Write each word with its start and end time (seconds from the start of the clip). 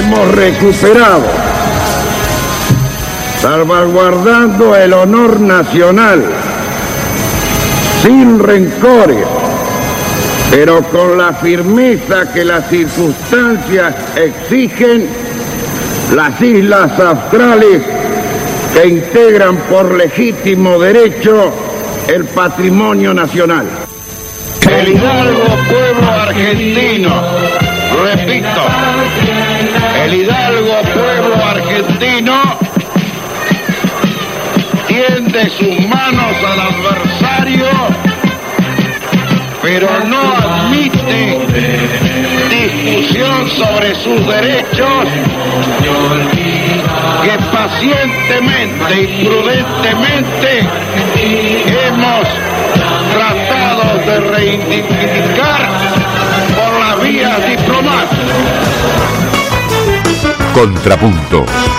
hemos 0.00 0.34
recuperado, 0.34 1.22
salvaguardando 3.38 4.74
el 4.74 4.92
honor 4.94 5.40
nacional, 5.40 6.24
sin 8.02 8.38
rencores, 8.38 9.26
pero 10.50 10.82
con 10.84 11.18
la 11.18 11.34
firmeza 11.34 12.32
que 12.32 12.44
las 12.44 12.68
circunstancias 12.70 13.94
exigen, 14.16 15.06
las 16.14 16.40
islas 16.40 16.98
australes 16.98 17.82
que 18.72 18.88
integran 18.88 19.56
por 19.68 19.94
legítimo 19.94 20.78
derecho 20.78 21.52
el 22.08 22.24
patrimonio 22.24 23.12
nacional. 23.12 23.66
El 24.70 24.88
hidalgo 24.88 25.44
pueblo 25.68 26.10
argentino, 26.10 27.22
repito, 28.02 28.60
el 30.04 30.14
hidalgo 30.14 30.80
pueblo 30.94 31.34
argentino 31.44 32.42
tiende 34.86 35.50
sus 35.50 35.88
manos 35.88 36.36
al 36.44 36.60
adversario, 36.60 37.66
pero 39.62 39.88
no 40.06 40.20
admite 40.32 41.38
discusión 42.50 43.50
sobre 43.50 43.94
sus 43.96 44.26
derechos 44.26 45.04
que 47.22 47.38
pacientemente 47.52 49.02
y 49.02 49.24
prudentemente 49.24 50.68
hemos 51.86 52.26
tratado 53.12 53.98
de 54.06 54.20
reivindicar 54.20 55.68
por 56.56 56.80
la 56.80 56.94
vía 56.96 57.38
diplomática. 57.48 59.29
Contrapunto. 60.52 61.69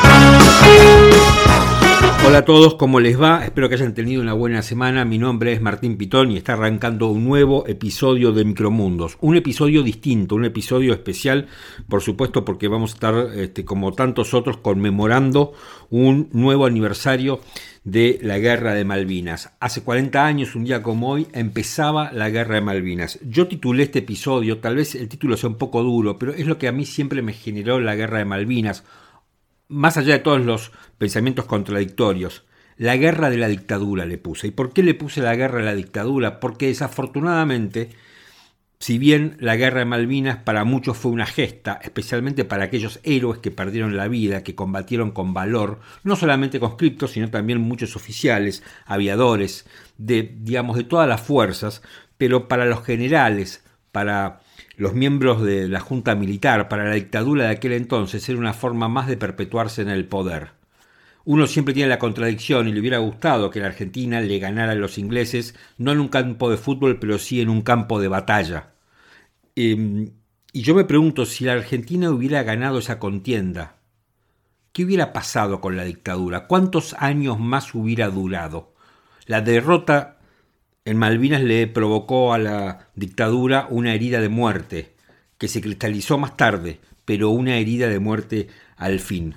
Hola 2.32 2.40
a 2.40 2.46
todos, 2.46 2.76
¿cómo 2.76 3.02
les 3.02 3.22
va? 3.22 3.44
Espero 3.44 3.68
que 3.68 3.76
hayan 3.76 3.94
tenido 3.94 4.22
una 4.22 4.32
buena 4.32 4.62
semana. 4.62 5.04
Mi 5.04 5.18
nombre 5.18 5.52
es 5.52 5.60
Martín 5.60 5.98
Pitón 5.98 6.32
y 6.32 6.38
está 6.38 6.54
arrancando 6.54 7.10
un 7.10 7.26
nuevo 7.26 7.68
episodio 7.68 8.32
de 8.32 8.46
Micromundos. 8.46 9.18
Un 9.20 9.36
episodio 9.36 9.84
distinto, 9.84 10.36
un 10.36 10.46
episodio 10.46 10.94
especial, 10.94 11.48
por 11.90 12.02
supuesto, 12.02 12.46
porque 12.46 12.70
vamos 12.70 12.92
a 12.92 12.94
estar, 12.94 13.16
este, 13.36 13.66
como 13.66 13.92
tantos 13.92 14.34
otros, 14.34 14.56
conmemorando 14.56 15.52
un 15.90 16.30
nuevo 16.32 16.66
aniversario 16.66 17.42
de 17.84 18.18
la 18.22 18.40
Guerra 18.40 18.76
de 18.76 18.86
Malvinas. 18.86 19.52
Hace 19.60 19.84
40 19.84 20.26
años, 20.26 20.56
un 20.56 20.64
día 20.64 20.82
como 20.82 21.10
hoy, 21.10 21.28
empezaba 21.34 22.14
la 22.14 22.30
Guerra 22.30 22.56
de 22.56 22.62
Malvinas. 22.62 23.20
Yo 23.24 23.50
titulé 23.50 23.84
este 23.84 24.00
episodio, 24.00 24.60
tal 24.60 24.78
vez 24.78 24.96
el 24.96 25.10
título 25.10 25.36
sea 25.36 25.50
un 25.50 25.58
poco 25.58 25.84
duro, 25.84 26.18
pero 26.18 26.34
es 26.34 26.48
lo 26.48 26.58
que 26.58 26.70
a 26.70 26.72
mí 26.72 26.86
siempre 26.86 27.22
me 27.22 27.34
generó 27.34 27.82
la 27.82 27.96
Guerra 27.96 28.20
de 28.20 28.26
Malvinas 28.26 28.86
más 29.72 29.98
allá 29.98 30.14
de 30.14 30.20
todos 30.20 30.42
los 30.42 30.72
pensamientos 30.98 31.46
contradictorios, 31.46 32.44
la 32.78 32.98
guerra 32.98 33.30
de 33.30 33.38
la 33.38 33.48
dictadura 33.48 34.06
le 34.06 34.18
puse. 34.18 34.48
¿Y 34.48 34.52
por 34.52 34.74
qué 34.74 34.84
le 34.84 34.94
puse 34.94 35.22
la 35.22 35.36
guerra 35.36 35.60
de 35.60 35.66
la 35.66 35.76
dictadura? 35.76 36.40
Porque 36.40 36.68
desafortunadamente, 36.68 37.90
si 38.80 38.98
bien 38.98 39.38
la 39.40 39.56
guerra 39.56 39.80
de 39.80 39.86
Malvinas 39.86 40.38
para 40.38 40.66
muchos 40.66 40.98
fue 40.98 41.12
una 41.12 41.26
gesta, 41.26 41.80
especialmente 41.84 42.44
para 42.44 42.66
aquellos 42.66 43.00
héroes 43.04 43.40
que 43.40 43.52
perdieron 43.52 43.96
la 43.96 44.08
vida, 44.08 44.44
que 44.44 44.56
combatieron 44.56 45.12
con 45.12 45.34
valor, 45.34 45.80
no 46.04 46.16
solamente 46.16 46.60
conscriptos, 46.60 47.12
sino 47.12 47.30
también 47.30 47.62
muchos 47.62 47.96
oficiales, 47.96 48.64
aviadores, 48.86 49.66
de, 49.98 50.36
digamos, 50.42 50.76
de 50.76 50.84
todas 50.84 51.08
las 51.08 51.22
fuerzas, 51.22 51.82
pero 52.18 52.48
para 52.48 52.66
los 52.66 52.84
generales, 52.84 53.64
para 53.92 54.42
los 54.78 54.94
miembros 54.94 55.42
de 55.44 55.68
la 55.68 55.80
Junta 55.80 56.16
Militar 56.16 56.70
para 56.70 56.86
la 56.86 56.96
dictadura 56.96 57.46
de 57.46 57.52
aquel 57.52 57.74
entonces 57.74 58.28
era 58.30 58.40
una 58.40 58.54
forma 58.54 58.88
más 58.88 59.08
de 59.08 59.18
perpetuarse 59.18 59.82
en 59.82 59.90
el 59.90 60.06
poder. 60.06 60.52
Uno 61.24 61.46
siempre 61.46 61.74
tiene 61.74 61.90
la 61.90 62.00
contradicción 62.00 62.68
y 62.68 62.72
le 62.72 62.80
hubiera 62.80 62.98
gustado 62.98 63.52
que 63.52 63.60
la 63.60 63.68
Argentina 63.68 64.22
le 64.22 64.40
ganara 64.40 64.72
a 64.72 64.76
los 64.76 64.98
ingleses, 64.98 65.56
no 65.78 65.92
en 65.92 66.00
un 66.00 66.08
campo 66.08 66.50
de 66.50 66.58
fútbol, 66.58 67.00
pero 67.00 67.20
sí 67.20 67.42
en 67.42 67.50
un 67.50 67.62
campo 67.62 68.00
de 68.00 68.08
batalla. 68.08 68.74
Em, 69.56 70.12
y 70.52 70.62
yo 70.64 70.74
me 70.74 70.86
pregunto 70.86 71.26
si 71.26 71.46
la 71.46 71.54
Argentina 71.54 72.10
hubiera 72.10 72.44
ganado 72.44 72.80
esa 72.80 72.98
contienda, 72.98 73.78
¿qué 74.74 74.86
hubiera 74.86 75.14
pasado 75.14 75.62
con 75.62 75.78
la 75.78 75.84
dictadura? 75.84 76.48
¿Cuántos 76.48 76.96
años 76.98 77.40
más 77.40 77.76
hubiera 77.76 78.10
durado? 78.10 78.74
La 79.28 79.42
derrota 79.42 80.21
en 80.86 80.98
Malvinas 80.98 81.42
le 81.42 81.68
provocó 81.68 82.34
a 82.34 82.38
la 82.38 82.90
dictadura 82.96 83.68
una 83.70 83.94
herida 83.94 84.20
de 84.20 84.30
muerte, 84.30 84.96
que 85.38 85.48
se 85.48 85.62
cristalizó 85.62 86.18
más 86.18 86.38
tarde, 86.38 86.80
pero 87.06 87.30
una 87.30 87.58
herida 87.58 87.88
de 87.88 88.00
muerte 88.00 88.48
al 88.78 89.00
fin. 89.00 89.36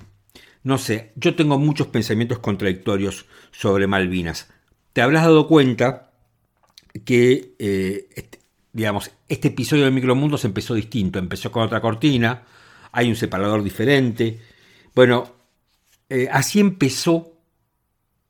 No 0.62 0.78
sé, 0.78 1.12
yo 1.16 1.34
tengo 1.34 1.58
muchos 1.58 1.88
pensamientos 1.88 2.38
contradictorios 2.38 3.26
sobre 3.52 3.86
Malvinas. 3.86 4.50
Te 4.92 5.02
habrás 5.02 5.24
dado 5.24 5.46
cuenta 5.46 6.12
que, 7.04 7.54
eh, 7.58 8.08
este, 8.14 8.40
digamos, 8.72 9.10
este 9.28 9.48
episodio 9.48 9.84
de 9.84 9.90
Micromundos 9.90 10.44
empezó 10.44 10.74
distinto, 10.74 11.18
empezó 11.18 11.52
con 11.52 11.62
otra 11.62 11.80
cortina, 11.80 12.44
hay 12.92 13.08
un 13.08 13.16
separador 13.16 13.62
diferente. 13.62 14.40
Bueno, 14.94 15.34
eh, 16.08 16.28
así 16.30 16.60
empezó 16.60 17.32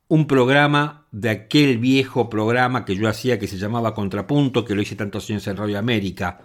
un 0.08 0.26
programa 0.26 1.03
de 1.14 1.30
aquel 1.30 1.78
viejo 1.78 2.28
programa 2.28 2.84
que 2.84 2.96
yo 2.96 3.08
hacía 3.08 3.38
que 3.38 3.46
se 3.46 3.56
llamaba 3.56 3.94
Contrapunto, 3.94 4.64
que 4.64 4.74
lo 4.74 4.82
hice 4.82 4.96
tantos 4.96 5.30
años 5.30 5.46
en 5.46 5.56
Radio 5.56 5.78
América. 5.78 6.40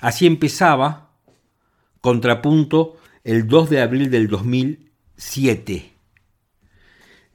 Así 0.00 0.26
empezaba 0.26 1.10
Contrapunto 2.00 2.96
el 3.22 3.46
2 3.46 3.68
de 3.68 3.82
abril 3.82 4.10
del 4.10 4.28
2007, 4.28 5.92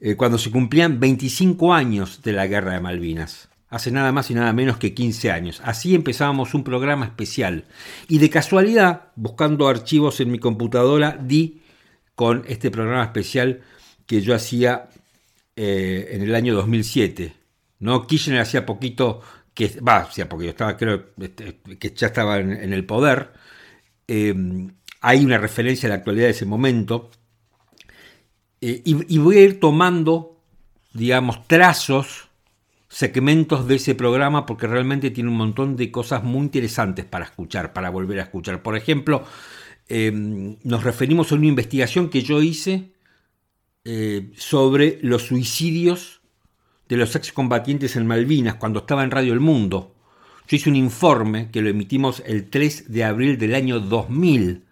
eh, 0.02 0.16
cuando 0.16 0.40
se 0.40 0.50
cumplían 0.50 1.00
25 1.00 1.76
años 1.76 2.24
de 2.24 2.34
la 2.34 2.48
Guerra 2.48 2.74
de 2.74 2.80
Malvinas. 2.80 3.50
Hace 3.70 3.92
nada 3.92 4.12
más 4.12 4.32
y 4.32 4.34
nada 4.34 4.52
menos 4.52 4.78
que 4.78 4.96
15 4.96 5.32
años. 5.32 5.62
Así 5.64 5.94
empezábamos 5.94 6.56
un 6.56 6.64
programa 6.64 7.06
especial. 7.06 7.66
Y 8.08 8.18
de 8.18 8.32
casualidad, 8.32 9.12
buscando 9.16 9.68
archivos 9.68 10.22
en 10.22 10.32
mi 10.32 10.40
computadora, 10.40 11.20
di 11.22 11.62
con 12.16 12.46
este 12.48 12.72
programa 12.72 13.04
especial 13.04 13.62
que 14.08 14.22
yo 14.22 14.34
hacía 14.34 14.90
eh, 15.62 16.16
en 16.16 16.22
el 16.22 16.36
año 16.36 16.56
2007. 16.56 17.34
¿no? 17.80 18.08
Kirchner 18.08 18.40
hacía 18.40 18.66
poquito, 18.66 19.20
que, 19.54 19.68
va, 19.86 19.98
hacía 19.98 20.30
poquito, 20.30 20.52
estaba, 20.52 20.78
creo 20.78 21.08
este, 21.20 21.60
que 21.78 21.90
ya 21.90 22.08
estaba 22.08 22.38
en, 22.38 22.72
el 22.72 22.86
poder. 22.86 23.34
Eh, 24.08 24.34
hay 25.02 25.26
una 25.26 25.38
referencia 25.38 25.88
a 25.88 25.90
la 25.90 25.96
actualidad 25.96 26.28
de 26.28 26.32
ese 26.32 26.46
momento. 26.46 27.12
Eh, 28.62 28.82
y, 28.86 29.18
voy 29.18 29.38
a 29.38 29.42
ir 29.42 29.60
tomando, 29.60 30.40
digamos, 30.94 31.46
trazos, 31.46 32.30
segmentos 32.88 33.68
de 33.68 33.76
ese 33.76 33.96
programa, 33.96 34.46
porque 34.46 34.66
realmente 34.66 35.12
tiene 35.12 35.30
un 35.30 35.36
montón 35.36 35.76
de 35.76 35.92
cosas 35.92 36.24
muy 36.24 36.40
interesantes 36.40 37.04
para 37.04 37.26
escuchar, 37.26 37.74
para 37.74 37.90
volver 37.90 38.22
a 38.22 38.24
escuchar. 38.24 38.64
Por 38.64 38.78
ejemplo, 38.78 39.26
nos 39.90 40.84
referimos 40.86 41.34
a 41.34 41.36
una 41.36 41.48
investigación 41.48 42.10
que 42.10 42.22
yo 42.22 42.42
hice 42.42 42.94
eh, 43.86 44.32
sobre 44.36 45.00
los 45.02 45.24
suicidios 45.24 46.22
de 46.90 46.98
los 46.98 47.16
excombatientes 47.16 47.96
en 47.96 48.08
Malvinas 48.08 48.56
cuando 48.56 48.80
estaba 48.80 49.04
en 49.04 49.12
Radio 49.12 49.34
El 49.34 49.40
Mundo. 49.40 49.96
Yo 50.48 50.58
hice 50.58 50.70
un 50.70 50.76
informe 50.76 51.52
que 51.52 51.62
lo 51.62 51.70
emitimos 51.70 52.24
el 52.26 52.50
3 52.50 52.92
de 52.92 53.04
abril 53.04 53.38
del 53.38 53.54
año 53.54 53.80
2000, 53.80 54.66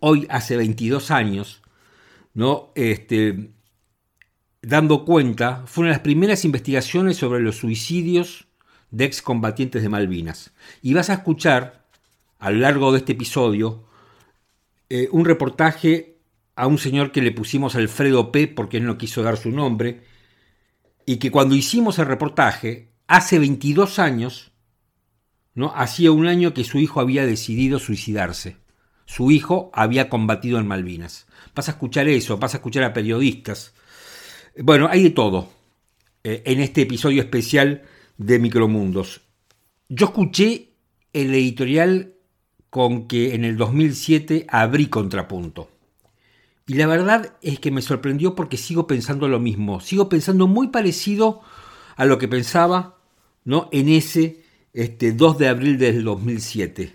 hoy 0.00 0.26
hace 0.28 0.56
22 0.56 1.10
años, 1.12 1.62
¿no? 2.34 2.72
Este, 2.74 3.52
dando 4.60 5.04
cuenta, 5.04 5.62
fue 5.66 5.82
una 5.82 5.90
de 5.90 5.94
las 5.98 6.02
primeras 6.02 6.44
investigaciones 6.44 7.16
sobre 7.16 7.40
los 7.40 7.56
suicidios 7.56 8.48
de 8.90 9.04
excombatientes 9.04 9.82
de 9.82 9.88
Malvinas. 9.88 10.52
Y 10.82 10.92
vas 10.92 11.08
a 11.08 11.14
escuchar 11.14 11.86
a 12.40 12.50
lo 12.50 12.58
largo 12.58 12.92
de 12.92 12.98
este 12.98 13.12
episodio 13.12 13.84
eh, 14.88 15.08
un 15.12 15.24
reportaje 15.24 16.15
a 16.56 16.66
un 16.66 16.78
señor 16.78 17.12
que 17.12 17.22
le 17.22 17.32
pusimos 17.32 17.76
Alfredo 17.76 18.32
P 18.32 18.48
porque 18.48 18.78
él 18.78 18.86
no 18.86 18.98
quiso 18.98 19.22
dar 19.22 19.36
su 19.36 19.50
nombre, 19.50 20.02
y 21.04 21.18
que 21.18 21.30
cuando 21.30 21.54
hicimos 21.54 21.98
el 22.00 22.06
reportaje, 22.06 22.90
hace 23.06 23.38
22 23.38 24.00
años, 24.00 24.50
¿no? 25.54 25.72
hacía 25.76 26.10
un 26.10 26.26
año 26.26 26.52
que 26.52 26.64
su 26.64 26.78
hijo 26.78 27.00
había 27.00 27.24
decidido 27.24 27.78
suicidarse. 27.78 28.56
Su 29.04 29.30
hijo 29.30 29.70
había 29.72 30.08
combatido 30.08 30.58
en 30.58 30.66
Malvinas. 30.66 31.26
Vas 31.54 31.68
a 31.68 31.72
escuchar 31.72 32.08
eso, 32.08 32.38
vas 32.38 32.54
a 32.54 32.56
escuchar 32.56 32.82
a 32.82 32.92
periodistas. 32.92 33.72
Bueno, 34.58 34.88
hay 34.90 35.04
de 35.04 35.10
todo 35.10 35.48
eh, 36.24 36.42
en 36.44 36.60
este 36.60 36.82
episodio 36.82 37.22
especial 37.22 37.82
de 38.18 38.40
Micromundos. 38.40 39.20
Yo 39.88 40.06
escuché 40.06 40.72
el 41.12 41.32
editorial 41.32 42.14
con 42.68 43.06
que 43.06 43.34
en 43.34 43.44
el 43.44 43.56
2007 43.56 44.46
abrí 44.48 44.88
Contrapunto. 44.88 45.75
Y 46.66 46.74
la 46.74 46.86
verdad 46.86 47.36
es 47.42 47.60
que 47.60 47.70
me 47.70 47.82
sorprendió 47.82 48.34
porque 48.34 48.56
sigo 48.56 48.86
pensando 48.86 49.28
lo 49.28 49.38
mismo. 49.38 49.80
Sigo 49.80 50.08
pensando 50.08 50.48
muy 50.48 50.68
parecido 50.68 51.40
a 51.96 52.04
lo 52.04 52.18
que 52.18 52.28
pensaba 52.28 52.98
¿no? 53.44 53.68
en 53.70 53.88
ese 53.88 54.42
este, 54.72 55.12
2 55.12 55.38
de 55.38 55.48
abril 55.48 55.78
del 55.78 56.02
2007. 56.02 56.92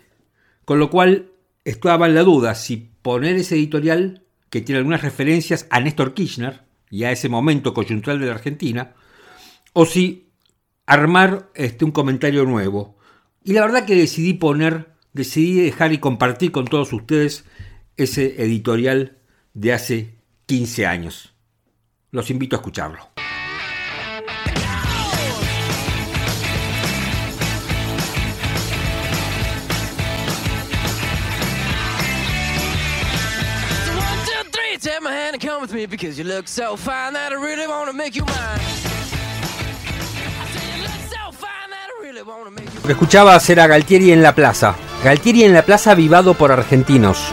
Con 0.65 0.79
lo 0.79 0.89
cual 0.89 1.31
estaba 1.63 2.07
en 2.07 2.15
la 2.15 2.23
duda 2.23 2.53
si 2.55 2.91
poner 3.01 3.37
ese 3.37 3.55
editorial 3.55 4.23
que 4.49 4.61
tiene 4.61 4.79
algunas 4.79 5.01
referencias 5.01 5.65
a 5.69 5.79
Néstor 5.79 6.13
Kirchner 6.13 6.63
y 6.89 7.05
a 7.05 7.11
ese 7.11 7.29
momento 7.29 7.73
coyuntural 7.73 8.19
de 8.19 8.25
la 8.25 8.33
Argentina, 8.33 8.93
o 9.71 9.85
si 9.85 10.27
armar 10.85 11.49
este, 11.55 11.85
un 11.85 11.91
comentario 11.91 12.43
nuevo. 12.43 12.97
Y 13.43 13.53
la 13.53 13.61
verdad 13.61 13.85
que 13.85 13.95
decidí 13.95 14.33
poner, 14.33 14.91
decidí 15.13 15.61
dejar 15.61 15.93
y 15.93 15.99
compartir 15.99 16.51
con 16.51 16.65
todos 16.65 16.91
ustedes 16.91 17.45
ese 17.95 18.43
editorial 18.43 19.20
de 19.53 19.73
hace 19.73 20.15
15 20.45 20.85
años. 20.85 21.33
Los 22.11 22.29
invito 22.29 22.55
a 22.55 22.59
escucharlo. 22.59 23.09
Lo 42.75 42.83
que 42.83 42.91
escuchabas 42.91 43.49
era 43.49 43.67
Galtieri 43.67 44.11
en 44.11 44.21
la 44.21 44.35
plaza. 44.35 44.75
Galtieri 45.03 45.43
en 45.43 45.53
la 45.53 45.63
plaza 45.63 45.95
vivado 45.95 46.33
por 46.33 46.51
argentinos. 46.51 47.31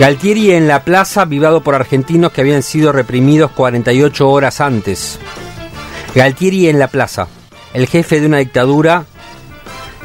Galtieri 0.00 0.52
en 0.52 0.66
la 0.66 0.84
plaza 0.84 1.24
vivado 1.26 1.62
por 1.62 1.74
argentinos 1.74 2.32
que 2.32 2.40
habían 2.40 2.62
sido 2.62 2.92
reprimidos 2.92 3.52
48 3.52 4.28
horas 4.28 4.60
antes. 4.60 5.18
Galtieri 6.14 6.68
en 6.68 6.78
la 6.78 6.88
plaza, 6.88 7.28
el 7.72 7.86
jefe 7.86 8.20
de 8.20 8.26
una 8.26 8.38
dictadura 8.38 9.04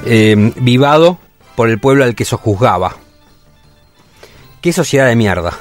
eh, 0.05 0.53
vivado 0.57 1.17
por 1.55 1.69
el 1.69 1.79
pueblo 1.79 2.03
al 2.03 2.15
que 2.15 2.25
sojuzgaba. 2.25 2.95
Qué 4.61 4.71
sociedad 4.71 5.07
de 5.07 5.15
mierda. 5.15 5.53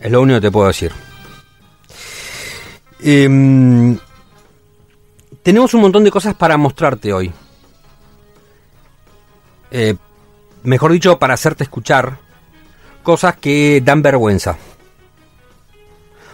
Es 0.00 0.10
lo 0.10 0.22
único 0.22 0.38
que 0.38 0.46
te 0.46 0.50
puedo 0.50 0.68
decir. 0.68 0.92
Em, 3.00 3.98
tenemos 5.42 5.74
un 5.74 5.82
montón 5.82 6.04
de 6.04 6.10
cosas 6.10 6.34
para 6.34 6.56
mostrarte 6.56 7.12
hoy. 7.12 7.32
Eh, 9.70 9.96
mejor 10.62 10.92
dicho, 10.92 11.18
para 11.18 11.34
hacerte 11.34 11.64
escuchar 11.64 12.23
cosas 13.04 13.36
que 13.36 13.80
dan 13.84 14.02
vergüenza. 14.02 14.56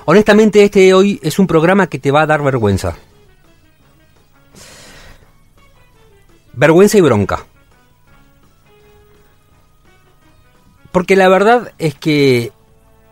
Honestamente, 0.07 0.65
este 0.65 0.95
hoy 0.95 1.21
es 1.23 1.39
un 1.39 1.47
programa 1.47 1.89
que 1.89 1.99
te 1.99 2.11
va 2.11 2.23
a 2.23 2.27
dar 2.27 2.43
vergüenza. 2.43 2.97
Vergüenza 6.55 6.97
y 6.97 7.01
bronca. 7.03 7.45
Porque 10.91 11.15
la 11.17 11.29
verdad 11.29 11.73
es 11.79 11.95
que 11.95 12.53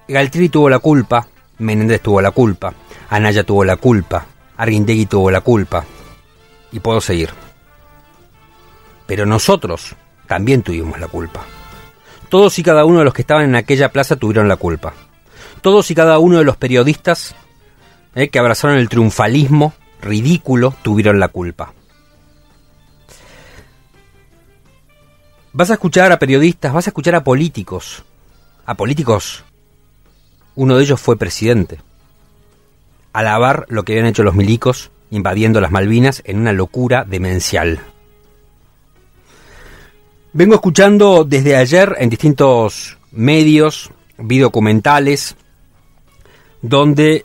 Galtieri 0.09 0.49
tuvo 0.49 0.71
la 0.71 0.79
culpa, 0.79 1.29
Menéndez 1.59 2.01
tuvo 2.01 2.21
la 2.21 2.31
culpa, 2.31 2.75
Anaya 3.11 3.45
tuvo 3.45 3.65
la 3.65 3.77
culpa, 3.77 4.27
Arguindegui 4.57 5.07
tuvo 5.07 5.31
la 5.31 5.43
culpa. 5.43 5.85
Y 6.73 6.81
puedo 6.81 7.01
seguir. 7.01 7.31
Pero 9.07 9.27
nosotros 9.27 9.95
también 10.27 10.63
tuvimos 10.63 10.99
la 10.99 11.09
culpa. 11.09 11.58
Todos 12.29 12.59
y 12.59 12.63
cada 12.63 12.85
uno 12.85 12.99
de 12.99 13.05
los 13.05 13.15
que 13.15 13.23
estaban 13.23 13.45
en 13.45 13.55
aquella 13.55 13.91
plaza 13.91 14.17
tuvieron 14.17 14.49
la 14.49 14.57
culpa. 14.57 14.95
Todos 15.61 15.91
y 15.91 15.95
cada 15.95 16.19
uno 16.19 16.39
de 16.39 16.45
los 16.45 16.57
periodistas 16.57 17.35
eh, 18.15 18.29
que 18.29 18.39
abrazaron 18.39 18.77
el 18.77 18.89
triunfalismo 18.89 19.73
ridículo 20.01 20.75
tuvieron 20.83 21.19
la 21.19 21.29
culpa. 21.29 21.73
Vas 25.53 25.71
a 25.71 25.75
escuchar 25.75 26.13
a 26.13 26.19
periodistas, 26.19 26.73
vas 26.73 26.87
a 26.87 26.91
escuchar 26.91 27.15
a 27.15 27.25
políticos, 27.25 28.05
a 28.67 28.75
políticos 28.75 29.45
uno 30.55 30.77
de 30.77 30.83
ellos 30.83 31.01
fue 31.01 31.17
presidente. 31.17 31.81
Alabar 33.13 33.65
lo 33.69 33.85
que 33.85 33.93
habían 33.93 34.07
hecho 34.07 34.25
los 34.25 34.35
milicos 34.35 34.91
invadiendo 35.11 35.61
las 35.61 35.71
Malvinas 35.71 36.23
en 36.27 36.39
una 36.39 36.53
locura 36.53 37.05
demencial. 37.05 37.81
Vengo 40.33 40.55
escuchando 40.55 41.25
desde 41.25 41.57
ayer 41.57 41.97
en 41.99 42.11
distintos 42.11 42.99
medios, 43.13 43.91
videocumentales, 44.19 45.37
donde 46.61 47.25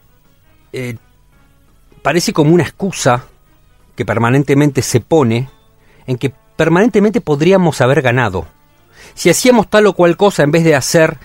eh, 0.72 0.96
parece 2.02 2.32
como 2.32 2.54
una 2.54 2.64
excusa 2.64 3.26
que 3.96 4.06
permanentemente 4.06 4.82
se 4.82 5.02
pone 5.02 5.50
en 6.08 6.18
que 6.18 6.34
permanentemente 6.56 7.20
podríamos 7.20 7.82
haber 7.82 8.02
ganado. 8.02 8.48
Si 9.16 9.30
hacíamos 9.30 9.70
tal 9.70 9.88
o 9.88 9.94
cual 9.94 10.16
cosa 10.16 10.44
en 10.44 10.52
vez 10.52 10.64
de 10.64 10.76
hacer 10.76 11.18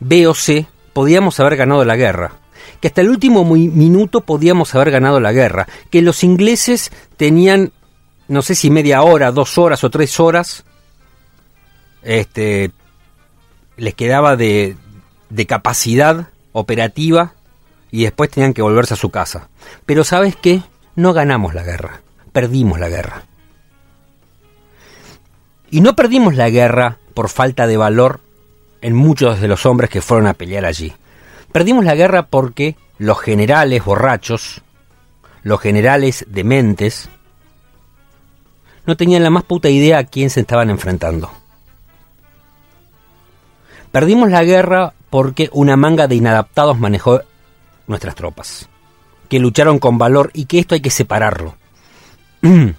B 0.00 0.26
o 0.26 0.34
C, 0.34 0.66
podíamos 0.94 1.38
haber 1.38 1.56
ganado 1.56 1.84
la 1.84 1.96
guerra, 1.96 2.32
que 2.80 2.88
hasta 2.88 3.02
el 3.02 3.10
último 3.10 3.44
minuto 3.44 4.22
podíamos 4.22 4.74
haber 4.74 4.90
ganado 4.90 5.20
la 5.20 5.32
guerra, 5.32 5.68
que 5.90 6.00
los 6.00 6.24
ingleses 6.24 6.90
tenían, 7.18 7.72
no 8.26 8.40
sé 8.40 8.54
si 8.54 8.70
media 8.70 9.02
hora, 9.02 9.32
dos 9.32 9.58
horas 9.58 9.84
o 9.84 9.90
tres 9.90 10.18
horas, 10.18 10.64
este, 12.04 12.70
les 13.76 13.94
quedaba 13.94 14.36
de, 14.36 14.76
de 15.30 15.46
capacidad 15.46 16.28
operativa 16.52 17.32
y 17.90 18.04
después 18.04 18.30
tenían 18.30 18.54
que 18.54 18.62
volverse 18.62 18.94
a 18.94 18.98
su 18.98 19.10
casa. 19.10 19.48
Pero 19.86 20.04
sabes 20.04 20.36
qué? 20.36 20.62
No 20.94 21.12
ganamos 21.12 21.54
la 21.54 21.62
guerra, 21.62 22.02
perdimos 22.32 22.78
la 22.78 22.88
guerra. 22.88 23.22
Y 25.70 25.80
no 25.80 25.96
perdimos 25.96 26.36
la 26.36 26.50
guerra 26.50 26.98
por 27.14 27.28
falta 27.28 27.66
de 27.66 27.76
valor 27.76 28.20
en 28.80 28.94
muchos 28.94 29.40
de 29.40 29.48
los 29.48 29.66
hombres 29.66 29.90
que 29.90 30.02
fueron 30.02 30.26
a 30.26 30.34
pelear 30.34 30.64
allí. 30.64 30.92
Perdimos 31.52 31.84
la 31.84 31.94
guerra 31.94 32.26
porque 32.26 32.76
los 32.98 33.18
generales 33.20 33.84
borrachos, 33.84 34.62
los 35.42 35.60
generales 35.60 36.26
dementes, 36.28 37.08
no 38.86 38.96
tenían 38.96 39.22
la 39.22 39.30
más 39.30 39.44
puta 39.44 39.68
idea 39.68 39.98
a 39.98 40.04
quién 40.04 40.30
se 40.30 40.40
estaban 40.40 40.70
enfrentando. 40.70 41.30
Perdimos 43.94 44.28
la 44.28 44.42
guerra 44.42 44.92
porque 45.08 45.48
una 45.52 45.76
manga 45.76 46.08
de 46.08 46.16
inadaptados 46.16 46.76
manejó 46.80 47.20
nuestras 47.86 48.16
tropas, 48.16 48.68
que 49.28 49.38
lucharon 49.38 49.78
con 49.78 49.98
valor 49.98 50.32
y 50.34 50.46
que 50.46 50.58
esto 50.58 50.74
hay 50.74 50.80
que 50.80 50.90
separarlo. 50.90 51.54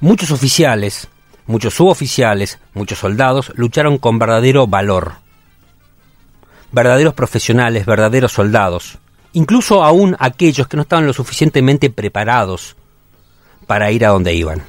muchos 0.00 0.30
oficiales, 0.30 1.08
muchos 1.46 1.74
suboficiales, 1.74 2.58
muchos 2.72 3.00
soldados 3.00 3.52
lucharon 3.54 3.98
con 3.98 4.18
verdadero 4.18 4.66
valor 4.66 5.16
verdaderos 6.72 7.12
profesionales, 7.12 7.84
verdaderos 7.84 8.32
soldados, 8.32 8.96
incluso 9.34 9.84
aún 9.84 10.16
aquellos 10.18 10.68
que 10.68 10.78
no 10.78 10.84
estaban 10.84 11.06
lo 11.06 11.12
suficientemente 11.12 11.90
preparados 11.90 12.76
para 13.66 13.90
ir 13.92 14.06
a 14.06 14.08
donde 14.08 14.32
iban. 14.32 14.62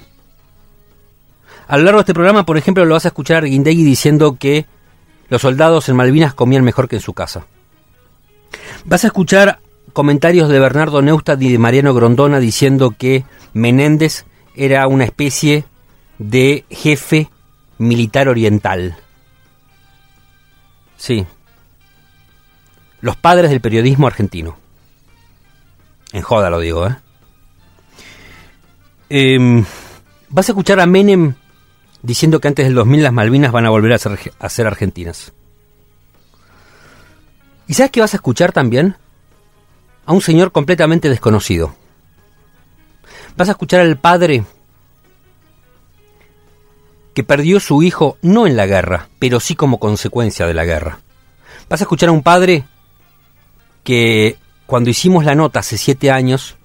A 1.70 1.78
lo 1.78 1.86
largo 1.86 2.00
de 2.00 2.02
este 2.02 2.14
programa, 2.14 2.46
por 2.46 2.58
ejemplo, 2.58 2.84
lo 2.84 2.96
vas 2.96 3.06
a 3.06 3.10
escuchar 3.10 3.46
a 3.46 3.48
Guindegui 3.48 3.86
diciendo 3.86 4.36
que 4.38 4.66
los 5.30 5.42
soldados 5.42 5.90
en 5.90 5.96
Malvinas 5.96 6.34
comían 6.34 6.64
mejor 6.64 6.88
que 6.88 6.98
en 6.98 7.02
su 7.02 7.14
casa. 7.14 7.46
Vas 8.86 9.04
a 9.04 9.08
escuchar 9.08 9.60
comentarios 9.94 10.50
de 10.50 10.60
Bernardo 10.60 11.02
Neustadt 11.02 11.42
y 11.42 11.52
de 11.52 11.58
Mariano 11.58 11.94
Grondona 11.94 12.40
diciendo 12.40 12.94
que 12.98 13.26
Menéndez 13.54 14.26
era 14.56 14.88
una 14.88 15.06
especie 15.06 15.66
de 16.18 16.66
jefe 16.70 17.30
militar 17.78 18.28
oriental. 18.28 18.98
Sí, 20.98 21.26
los 23.02 23.16
padres 23.16 23.52
del 23.52 23.62
periodismo 23.62 24.08
argentino. 24.08 24.58
En 26.14 26.22
joda 26.22 26.50
lo 26.50 26.60
digo, 26.60 26.88
¿eh? 26.88 26.96
Em, 29.10 29.64
vas 30.30 30.50
a 30.50 30.52
escuchar 30.52 30.80
a 30.80 30.86
Menem 30.86 31.34
diciendo 32.08 32.40
que 32.40 32.48
antes 32.48 32.66
del 32.66 32.74
2000 32.74 33.04
las 33.04 33.12
Malvinas 33.12 33.52
van 33.52 33.66
a 33.66 33.70
volver 33.70 33.92
a 33.92 34.50
ser, 34.50 34.66
argentinas. 34.66 35.34
¿Y 37.68 37.74
sabes 37.74 37.92
qué 37.92 38.00
vas 38.00 38.14
a 38.14 38.18
escuchar 38.18 38.54
también? 38.54 38.96
A 40.06 40.14
un 40.14 40.22
señor 40.22 40.54
completamente 40.54 41.10
desconocido. 41.10 41.76
Vas 43.36 43.50
a 43.50 43.52
escuchar 43.52 43.82
al 43.82 43.98
padre 43.98 44.46
que 47.14 47.26
perdió 47.26 47.60
su 47.60 47.84
hijo 47.84 48.18
no 48.22 48.48
en 48.48 48.56
la 48.56 48.68
guerra, 48.68 49.10
pero 49.20 49.42
sí 49.42 49.56
como 49.56 49.78
consecuencia 49.78 50.48
de 50.48 50.54
la 50.54 50.64
guerra. 50.64 51.02
Vas 51.68 51.82
a 51.82 51.84
escuchar 51.84 52.08
a 52.08 52.14
un 52.14 52.24
padre 52.24 52.64
que 53.84 54.38
cuando 54.66 54.90
hicimos 54.90 55.26
la 55.26 55.36
nota 55.36 55.60
hace 55.60 55.78
siete 55.78 56.10
años, 56.10 56.56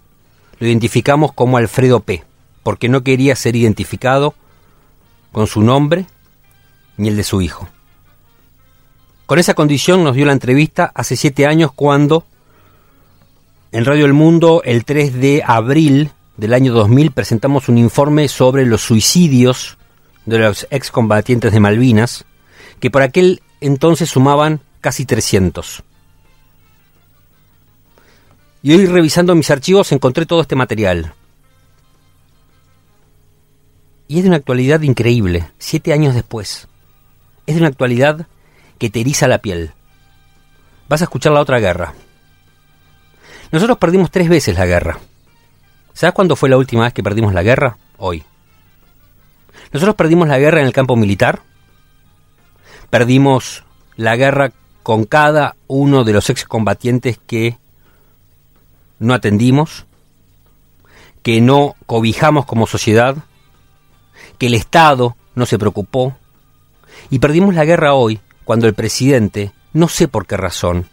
lo 0.61 0.69
identificamos 0.69 1.33
como 1.33 1.57
Alfredo 1.57 1.99
P., 1.99 2.23
porque 2.63 2.89
no 2.89 3.03
quería 3.03 3.35
ser 3.35 3.57
identificado 3.57 4.37
con 5.33 5.47
su 5.47 5.63
nombre 5.63 6.07
ni 6.97 7.09
el 7.09 7.17
de 7.17 7.25
su 7.25 7.41
hijo. 7.41 7.69
Con 9.27 9.39
esa 9.39 9.55
condición 9.55 10.05
nos 10.05 10.15
dio 10.15 10.27
la 10.27 10.33
entrevista 10.33 10.93
hace 10.95 11.17
siete 11.17 11.47
años 11.47 11.73
cuando 11.75 12.25
en 13.73 13.87
Radio 13.87 14.05
El 14.05 14.13
Mundo, 14.13 14.61
el 14.65 14.85
3 14.85 15.15
de 15.15 15.43
abril 15.47 16.11
del 16.37 16.53
año 16.53 16.75
2000, 16.75 17.13
presentamos 17.13 17.71
un 17.71 17.79
informe 17.79 18.29
sobre 18.29 18.67
los 18.67 18.83
suicidios 18.83 19.79
de 20.27 20.39
los 20.39 20.67
excombatientes 20.71 21.53
de 21.53 21.61
Malvinas, 21.61 22.27
que 22.81 22.91
por 22.91 23.01
aquel 23.01 23.43
entonces 23.63 24.11
sumaban 24.11 24.61
casi 24.83 25.07
300. 25.07 25.83
Y 28.63 28.75
hoy 28.75 28.87
revisando 28.87 29.35
mis 29.35 29.51
archivos 29.51 29.91
encontré 29.93 30.27
todo 30.27 30.43
este 30.43 30.55
material. 30.55 31.15
Y 34.13 34.19
es 34.19 34.25
de 34.25 34.29
una 34.29 34.37
actualidad 34.37 34.83
increíble, 34.83 35.49
siete 35.59 35.95
años 35.95 36.15
después. 36.15 36.69
Es 37.47 37.55
de 37.55 37.63
una 37.63 37.71
actualidad 37.71 38.27
que 38.79 38.91
te 38.91 39.01
eriza 39.01 39.27
la 39.27 39.39
piel. 39.39 39.73
Vas 40.87 41.01
a 41.01 41.05
escuchar 41.05 41.33
la 41.33 41.41
otra 41.41 41.61
guerra. 41.61 41.95
Nosotros 43.53 43.79
perdimos 43.79 44.11
tres 44.11 44.29
veces 44.29 44.59
la 44.59 44.67
guerra. 44.67 44.99
¿Sabes 45.95 46.13
cuándo 46.13 46.37
fue 46.37 46.51
la 46.51 46.59
última 46.59 46.85
vez 46.85 46.93
que 46.93 47.03
perdimos 47.03 47.33
la 47.33 47.43
guerra? 47.43 47.79
Hoy. 47.97 48.23
Nosotros 49.73 49.97
perdimos 49.97 50.29
la 50.29 50.39
guerra 50.39 50.61
en 50.61 50.67
el 50.67 50.75
campo 50.75 50.95
militar. 50.95 51.41
Perdimos 52.91 53.65
la 53.97 54.15
guerra 54.17 54.53
con 54.83 55.07
cada 55.07 55.57
uno 55.69 56.05
de 56.05 56.13
los 56.13 56.29
excombatientes 56.29 57.19
que 57.27 57.57
no 58.99 59.15
atendimos, 59.15 59.87
que 61.23 61.41
no 61.41 61.77
cobijamos 61.87 62.45
como 62.45 62.67
sociedad, 62.67 63.17
que 64.39 64.47
el 64.47 64.55
Estado 64.55 65.17
no 65.35 65.47
se 65.47 65.59
preocupó. 65.59 66.17
Y 67.11 67.19
perdimos 67.19 67.55
la 67.55 67.65
guerra 67.65 67.95
hoy 67.95 68.21
cuando 68.45 68.67
el 68.67 68.75
presidente, 68.75 69.53
no 69.73 69.89
sé 69.89 70.09
por 70.09 70.27
qué 70.27 70.37
razón, 70.37 70.87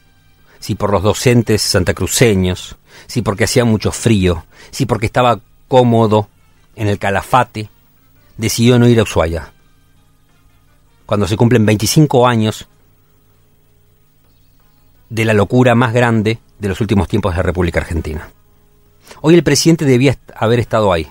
si 0.60 0.76
por 0.76 0.92
los 0.92 1.04
docentes 1.04 1.62
santacruceños, 1.62 2.78
si 3.08 3.22
porque 3.22 3.46
hacía 3.46 3.66
mucho 3.66 3.92
frío, 3.92 4.46
si 4.72 4.86
porque 4.86 5.06
estaba 5.06 5.40
cómodo 5.68 6.28
en 6.76 6.88
el 6.88 7.00
calafate, 7.00 7.70
decidió 8.38 8.80
no 8.80 8.88
ir 8.88 9.00
a 9.00 9.04
Ushuaia. 9.04 9.52
Cuando 11.06 11.28
se 11.28 11.38
cumplen 11.38 11.66
25 11.66 12.28
años 12.28 12.68
de 15.10 15.26
la 15.26 15.34
locura 15.34 15.76
más 15.76 15.94
grande 15.94 16.40
de 16.60 16.68
los 16.68 16.82
últimos 16.82 17.08
tiempos 17.08 17.34
de 17.34 17.38
la 17.38 17.44
República 17.44 17.80
Argentina. 17.80 18.30
Hoy 19.22 19.34
el 19.34 19.44
presidente 19.44 19.86
debía 19.86 20.18
haber 20.36 20.60
estado 20.60 20.94
ahí. 20.94 21.08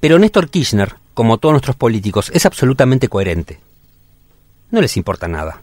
Pero 0.00 0.18
Néstor 0.18 0.48
Kirchner, 0.48 0.96
como 1.14 1.38
todos 1.38 1.52
nuestros 1.52 1.76
políticos, 1.76 2.30
es 2.34 2.46
absolutamente 2.46 3.08
coherente. 3.08 3.60
No 4.70 4.80
les 4.80 4.96
importa 4.96 5.28
nada. 5.28 5.62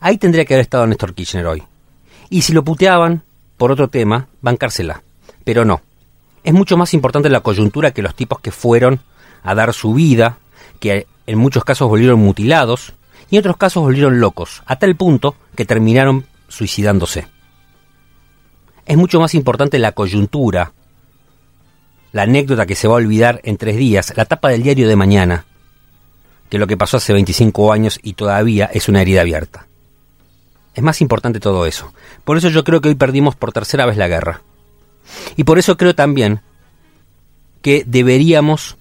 Ahí 0.00 0.18
tendría 0.18 0.44
que 0.44 0.54
haber 0.54 0.62
estado 0.62 0.86
Néstor 0.86 1.14
Kirchner 1.14 1.46
hoy. 1.46 1.62
Y 2.30 2.42
si 2.42 2.52
lo 2.52 2.64
puteaban 2.64 3.22
por 3.56 3.72
otro 3.72 3.88
tema, 3.88 4.28
bancársela. 4.42 5.02
Pero 5.44 5.64
no. 5.64 5.82
Es 6.42 6.52
mucho 6.52 6.76
más 6.76 6.94
importante 6.94 7.28
la 7.28 7.40
coyuntura 7.40 7.92
que 7.92 8.02
los 8.02 8.14
tipos 8.14 8.40
que 8.40 8.50
fueron 8.50 9.00
a 9.42 9.54
dar 9.54 9.72
su 9.72 9.94
vida, 9.94 10.38
que 10.80 11.06
en 11.26 11.38
muchos 11.38 11.64
casos 11.64 11.88
volvieron 11.88 12.20
mutilados 12.20 12.92
y 13.30 13.36
en 13.36 13.40
otros 13.40 13.56
casos 13.56 13.82
volvieron 13.82 14.20
locos, 14.20 14.62
a 14.66 14.76
tal 14.76 14.94
punto 14.96 15.36
que 15.56 15.64
terminaron 15.64 16.26
suicidándose. 16.48 17.26
Es 18.86 18.96
mucho 18.96 19.20
más 19.20 19.34
importante 19.34 19.78
la 19.78 19.92
coyuntura, 19.92 20.72
la 22.14 22.22
anécdota 22.22 22.64
que 22.64 22.76
se 22.76 22.86
va 22.86 22.94
a 22.94 22.98
olvidar 22.98 23.40
en 23.42 23.56
tres 23.56 23.76
días, 23.76 24.12
la 24.16 24.24
tapa 24.24 24.48
del 24.48 24.62
diario 24.62 24.86
de 24.86 24.94
mañana, 24.94 25.46
que 26.48 26.58
lo 26.58 26.68
que 26.68 26.76
pasó 26.76 26.98
hace 26.98 27.12
25 27.12 27.72
años 27.72 27.98
y 28.04 28.12
todavía 28.12 28.70
es 28.72 28.88
una 28.88 29.02
herida 29.02 29.22
abierta. 29.22 29.66
Es 30.76 30.82
más 30.84 31.00
importante 31.00 31.40
todo 31.40 31.66
eso. 31.66 31.92
Por 32.22 32.38
eso 32.38 32.50
yo 32.50 32.62
creo 32.62 32.80
que 32.80 32.88
hoy 32.88 32.94
perdimos 32.94 33.34
por 33.34 33.52
tercera 33.52 33.84
vez 33.84 33.96
la 33.96 34.06
guerra. 34.06 34.42
Y 35.34 35.42
por 35.42 35.58
eso 35.58 35.76
creo 35.76 35.96
también 35.96 36.40
que 37.62 37.82
deberíamos 37.84 38.76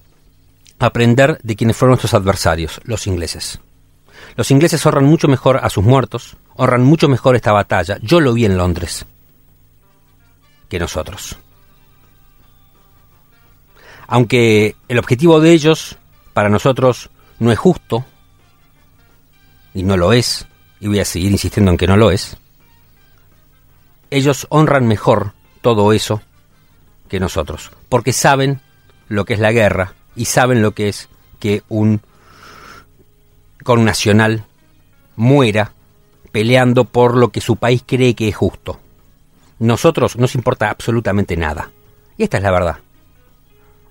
aprender 0.77 1.39
de 1.41 1.55
quienes 1.55 1.75
fueron 1.75 1.93
nuestros 1.93 2.13
adversarios, 2.13 2.81
los 2.83 3.07
ingleses. 3.07 3.59
Los 4.35 4.51
ingleses 4.51 4.85
honran 4.85 5.05
mucho 5.05 5.27
mejor 5.27 5.57
a 5.57 5.71
sus 5.71 5.83
muertos, 5.83 6.37
honran 6.55 6.83
mucho 6.83 7.09
mejor 7.09 7.35
esta 7.35 7.51
batalla. 7.51 7.97
Yo 8.03 8.19
lo 8.19 8.33
vi 8.33 8.45
en 8.45 8.57
Londres 8.57 9.07
que 10.69 10.77
nosotros. 10.77 11.35
Aunque 14.13 14.75
el 14.89 14.99
objetivo 14.99 15.39
de 15.39 15.53
ellos, 15.53 15.97
para 16.33 16.47
nosotros, 16.47 17.09
no 17.39 17.51
es 17.51 17.57
justo, 17.57 18.05
y 19.73 19.81
no 19.81 19.97
lo 19.97 20.13
es, 20.13 20.45
y 20.79 20.87
voy 20.87 20.99
a 20.99 21.05
seguir 21.05 21.31
insistiendo 21.31 21.71
en 21.71 21.77
que 21.79 21.87
no 21.87 21.97
lo 21.97 22.11
es, 22.11 22.37
ellos 24.11 24.45
honran 24.51 24.87
mejor 24.87 25.33
todo 25.61 25.93
eso 25.93 26.21
que 27.09 27.19
nosotros, 27.19 27.71
porque 27.89 28.13
saben 28.13 28.61
lo 29.07 29.25
que 29.25 29.33
es 29.33 29.39
la 29.39 29.51
guerra 29.51 29.95
y 30.15 30.25
saben 30.25 30.61
lo 30.61 30.73
que 30.73 30.89
es 30.89 31.09
que 31.39 31.63
un 31.67 31.99
con 33.63 33.83
nacional 33.83 34.45
muera 35.15 35.73
peleando 36.31 36.85
por 36.85 37.17
lo 37.17 37.29
que 37.29 37.41
su 37.41 37.55
país 37.55 37.83
cree 37.83 38.13
que 38.13 38.27
es 38.27 38.35
justo. 38.35 38.79
Nosotros 39.57 40.17
nos 40.17 40.35
importa 40.35 40.69
absolutamente 40.69 41.35
nada. 41.35 41.71
Y 42.15 42.21
esta 42.21 42.37
es 42.37 42.43
la 42.43 42.51
verdad. 42.51 42.77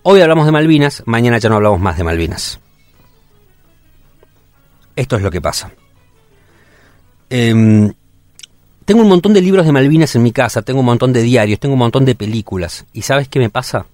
Hoy 0.04 0.21
hablamos 0.21 0.47
de 0.47 0.52
Malvinas, 0.52 1.04
mañana 1.06 1.38
ya 1.38 1.49
no 1.49 1.54
hablamos 1.54 1.78
más 1.78 1.97
de 1.97 2.02
Malvinas. 2.02 2.59
Esto 4.97 5.14
es 5.14 5.23
lo 5.23 5.30
que 5.30 5.40
pasa. 5.40 5.71
Em, 7.30 7.92
tengo 8.85 9.02
un 9.02 9.09
montón 9.09 9.32
de 9.32 9.40
libros 9.40 9.64
de 9.64 9.71
Malvinas 9.71 10.16
en 10.16 10.25
mi 10.25 10.32
casa, 10.32 10.62
tengo 10.62 10.80
un 10.80 10.87
montón 10.87 11.12
de 11.12 11.23
diarios, 11.23 11.61
tengo 11.61 11.75
un 11.75 11.78
montón 11.78 12.04
de 12.04 12.16
películas. 12.16 12.85
¿Y 12.92 13.02
sabes 13.02 13.28
qué 13.28 13.38
me 13.38 13.49
pasa? 13.49 13.87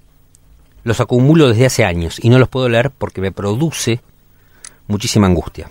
Los 0.82 0.98
acumulo 1.00 1.48
desde 1.48 1.66
hace 1.66 1.84
años 1.84 2.18
y 2.22 2.30
no 2.30 2.38
los 2.38 2.48
puedo 2.48 2.70
leer 2.70 2.90
porque 2.90 3.20
me 3.20 3.30
produce 3.30 4.00
muchísima 4.86 5.26
angustia. 5.26 5.70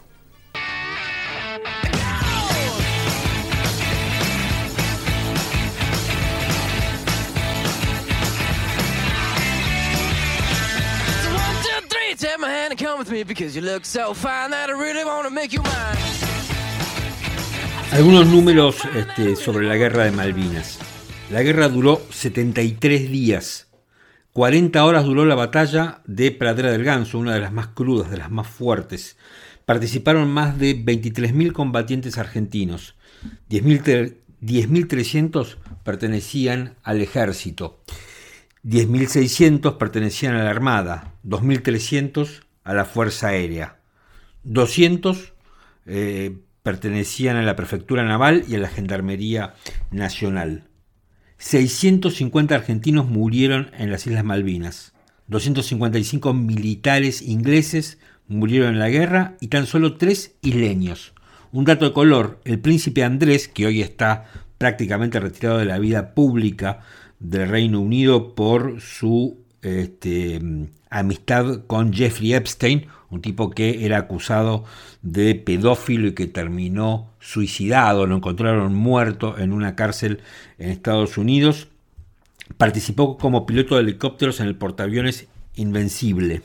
Algunos 17.92 18.28
números 18.28 18.78
este, 18.96 19.36
sobre 19.36 19.66
la 19.66 19.76
guerra 19.76 20.04
de 20.04 20.12
Malvinas. 20.12 20.78
La 21.32 21.42
guerra 21.42 21.70
duró 21.70 22.02
73 22.10 23.10
días. 23.10 23.68
40 24.34 24.86
horas 24.86 25.06
duró 25.06 25.26
la 25.26 25.36
batalla 25.36 26.02
de 26.06 26.32
Pradera 26.32 26.72
del 26.72 26.84
Ganso, 26.84 27.18
una 27.18 27.34
de 27.34 27.40
las 27.40 27.52
más 27.52 27.68
crudas, 27.68 28.12
de 28.12 28.18
las 28.18 28.30
más 28.30 28.48
fuertes. 28.48 29.18
Participaron 29.66 30.30
más 30.30 30.60
de 30.60 30.78
23.000 30.78 31.54
combatientes 31.54 32.18
argentinos. 32.18 32.96
10.300 33.50 35.56
pertenecían 35.84 36.76
al 36.84 37.02
ejército. 37.02 37.82
10.600 38.64 39.78
pertenecían 39.78 40.36
a 40.36 40.44
la 40.44 40.50
Armada, 40.50 41.14
2.300 41.26 42.47
a 42.68 42.74
la 42.74 42.84
Fuerza 42.84 43.30
Aérea. 43.30 43.78
200 44.44 45.34
eh, 45.86 46.38
pertenecían 46.64 47.38
a 47.38 47.42
la 47.42 47.56
Prefectura 47.56 48.04
Naval 48.04 48.44
y 48.46 48.56
a 48.56 48.60
la 48.60 48.68
Gendarmería 48.68 49.56
Nacional. 49.90 50.68
650 51.38 52.54
argentinos 52.54 53.08
murieron 53.08 53.72
en 53.78 53.90
las 53.90 54.06
Islas 54.06 54.26
Malvinas. 54.26 54.94
255 55.28 56.34
militares 56.34 57.22
ingleses 57.22 58.00
murieron 58.28 58.74
en 58.74 58.80
la 58.80 58.90
guerra 58.90 59.38
y 59.40 59.48
tan 59.48 59.66
solo 59.66 59.96
tres 59.96 60.36
isleños. 60.42 61.14
Un 61.54 61.64
dato 61.64 61.86
de 61.86 61.94
color, 61.94 62.42
el 62.44 62.60
príncipe 62.60 63.06
Andrés, 63.06 63.48
que 63.48 63.66
hoy 63.66 63.82
está 63.82 64.26
prácticamente 64.58 65.22
retirado 65.22 65.60
de 65.60 65.66
la 65.66 65.80
vida 65.80 66.14
pública 66.14 66.82
del 67.20 67.48
Reino 67.48 67.80
Unido 67.80 68.36
por 68.36 68.82
su 68.82 69.47
este, 69.62 70.42
amistad 70.90 71.66
con 71.68 71.94
Jeffrey 71.94 72.34
Epstein, 72.34 72.88
un 73.10 73.22
tipo 73.22 73.50
que 73.50 73.86
era 73.86 73.98
acusado 73.98 74.66
de 75.02 75.36
pedófilo 75.36 76.08
y 76.08 76.14
que 76.14 76.28
terminó 76.28 77.12
suicidado, 77.20 78.06
lo 78.06 78.16
encontraron 78.16 78.74
muerto 78.74 79.38
en 79.38 79.54
una 79.54 79.76
cárcel 79.76 80.22
en 80.58 80.70
Estados 80.70 81.18
Unidos. 81.18 81.70
Participó 82.58 83.18
como 83.18 83.46
piloto 83.46 83.76
de 83.76 83.82
helicópteros 83.82 84.40
en 84.40 84.48
el 84.48 84.56
portaaviones 84.56 85.28
Invencible. 85.56 86.44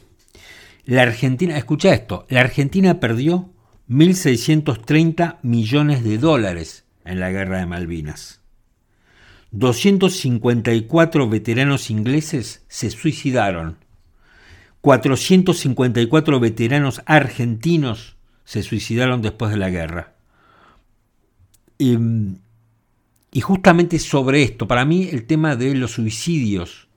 La 0.84 1.02
Argentina, 1.02 1.56
escucha 1.56 1.92
esto, 1.92 2.26
la 2.28 2.40
Argentina 2.40 2.98
perdió 2.98 3.50
1.630 3.88 5.38
millones 5.42 6.02
de 6.02 6.18
dólares 6.18 6.84
en 7.04 7.20
la 7.20 7.30
guerra 7.30 7.58
de 7.58 7.66
Malvinas. 7.66 8.41
254 9.52 11.28
veteranos 11.28 11.90
ingleses 11.90 12.64
se 12.68 12.90
suicidaron 12.90 13.76
454 14.80 16.40
veteranos 16.40 17.02
argentinos 17.06 18.16
se 18.44 18.62
suicidaron 18.62 19.22
después 19.22 19.52
de 19.52 19.56
la 19.56 19.70
guerra. 19.70 20.14
Y, 21.78 21.96
y, 23.32 23.40
justamente 23.40 23.98
sobre 23.98 24.42
esto, 24.42 24.66
para 24.66 24.84
mí 24.84 25.08
el 25.10 25.24
tema 25.24 25.56
de 25.56 25.74
los 25.74 25.92
suicidios 25.92 26.88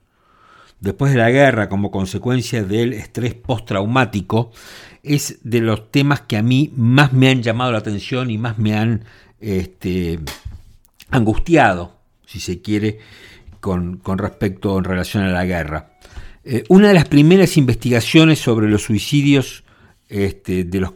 después 0.80 1.12
de 1.12 1.18
la 1.18 1.30
guerra 1.30 1.68
como 1.68 1.90
consecuencia 1.90 2.62
del 2.62 2.92
estrés 2.92 3.34
postraumático, 3.34 4.52
es 5.02 5.38
de 5.42 5.60
los 5.60 5.90
temas 5.90 6.22
que 6.22 6.36
a 6.36 6.42
mí 6.42 6.72
más 6.76 7.12
me 7.12 7.30
han 7.30 7.42
llamado 7.42 7.72
la 7.72 7.78
atención 7.78 8.30
y 8.30 8.38
más 8.38 8.58
me 8.58 8.76
han 8.76 9.04
este, 9.40 10.20
angustiado, 11.10 11.95
si 12.26 12.40
se 12.40 12.60
quiere, 12.60 12.98
con, 13.60 14.00
respecto 14.18 14.78
en 14.78 14.84
relación 14.84 15.24
a 15.24 15.30
la 15.30 15.44
guerra. 15.44 15.90
Eh, 16.44 16.64
una 16.68 16.88
de 16.88 16.94
las 16.94 17.08
primeras 17.08 17.56
investigaciones 17.56 18.38
sobre 18.38 18.68
los 18.68 18.82
suicidios 18.82 19.64
este, 20.08 20.64
de 20.64 20.80
los 20.80 20.92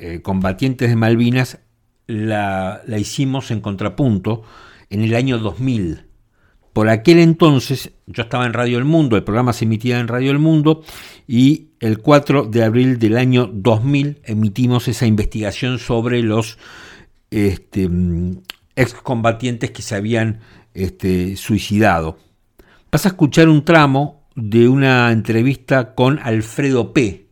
eh, 0.00 0.20
combatientes 0.22 0.88
de 0.88 0.96
Malvinas 0.96 1.58
la, 2.06 2.82
la, 2.86 2.98
hicimos 2.98 3.50
en 3.50 3.60
contrapunto 3.60 4.42
en 4.90 5.02
el 5.02 5.14
año 5.14 5.38
2000. 5.38 6.06
Por 6.72 6.88
aquel 6.88 7.18
entonces 7.18 7.92
yo 8.06 8.22
estaba 8.22 8.46
en 8.46 8.52
Radio 8.52 8.78
El 8.78 8.84
Mundo, 8.84 9.16
el 9.16 9.24
programa 9.24 9.52
se 9.52 9.64
emitía 9.64 10.00
en 10.00 10.08
Radio 10.08 10.30
El 10.30 10.38
Mundo 10.38 10.82
y 11.26 11.68
el 11.80 11.98
4 11.98 12.44
de 12.44 12.64
abril 12.64 12.98
del 12.98 13.16
año 13.16 13.50
2000 13.52 14.20
emitimos 14.24 14.88
esa 14.88 15.06
investigación 15.06 15.78
sobre 15.78 16.22
los 16.22 16.58
este, 17.30 17.88
excombatientes 18.74 19.70
que 19.70 19.82
se 19.82 19.94
habían 19.94 20.40
este, 20.78 21.36
suicidado. 21.36 22.18
Vas 22.90 23.04
a 23.04 23.08
escuchar 23.08 23.48
un 23.48 23.64
tramo 23.64 24.26
de 24.34 24.68
una 24.68 25.10
entrevista 25.12 25.94
con 25.94 26.18
Alfredo 26.22 26.92
P., 26.92 27.26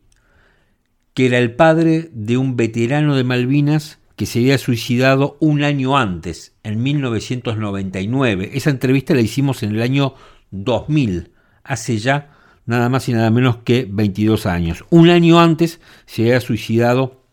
que 1.13 1.25
era 1.25 1.39
el 1.39 1.55
padre 1.55 2.09
de 2.13 2.37
un 2.37 2.55
veterano 2.55 3.15
de 3.15 3.23
Malvinas 3.23 3.99
que 4.15 4.25
se 4.25 4.39
había 4.39 4.57
suicidado 4.57 5.37
un 5.39 5.63
año 5.63 5.97
antes, 5.97 6.55
en 6.63 6.83
1999. 6.83 8.51
Esa 8.53 8.71
entrevista 8.71 9.13
la 9.13 9.21
hicimos 9.21 9.63
en 9.63 9.75
el 9.75 9.81
año 9.81 10.15
2000, 10.51 11.31
hace 11.63 11.97
ya 11.97 12.35
nada 12.65 12.89
más 12.89 13.07
y 13.09 13.13
nada 13.13 13.31
menos 13.31 13.57
que 13.57 13.87
22 13.89 14.45
años. 14.45 14.83
Un 14.89 15.09
año 15.09 15.39
antes 15.39 15.79
se 16.05 16.23
había 16.23 16.41
suicidado 16.41 17.23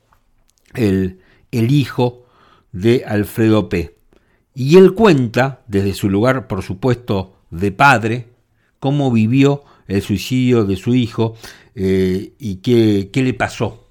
el, 0.75 1.21
el 1.51 1.73
hijo 1.73 2.27
de 2.73 3.05
Alfredo 3.07 3.69
P. 3.69 3.97
Y 4.55 4.77
él 4.77 4.95
cuenta, 4.95 5.63
desde 5.67 5.95
su 5.95 6.09
lugar, 6.09 6.47
por 6.47 6.63
supuesto, 6.63 7.35
de 7.51 7.73
padre, 7.73 8.29
cómo 8.79 9.11
vivió 9.11 9.65
el 9.89 10.01
suicidio 10.01 10.65
de 10.65 10.77
su 10.77 10.95
hijo 10.95 11.35
eh, 11.75 12.35
y 12.39 12.57
qué, 12.57 13.11
le 13.23 13.35
pasó 13.35 13.89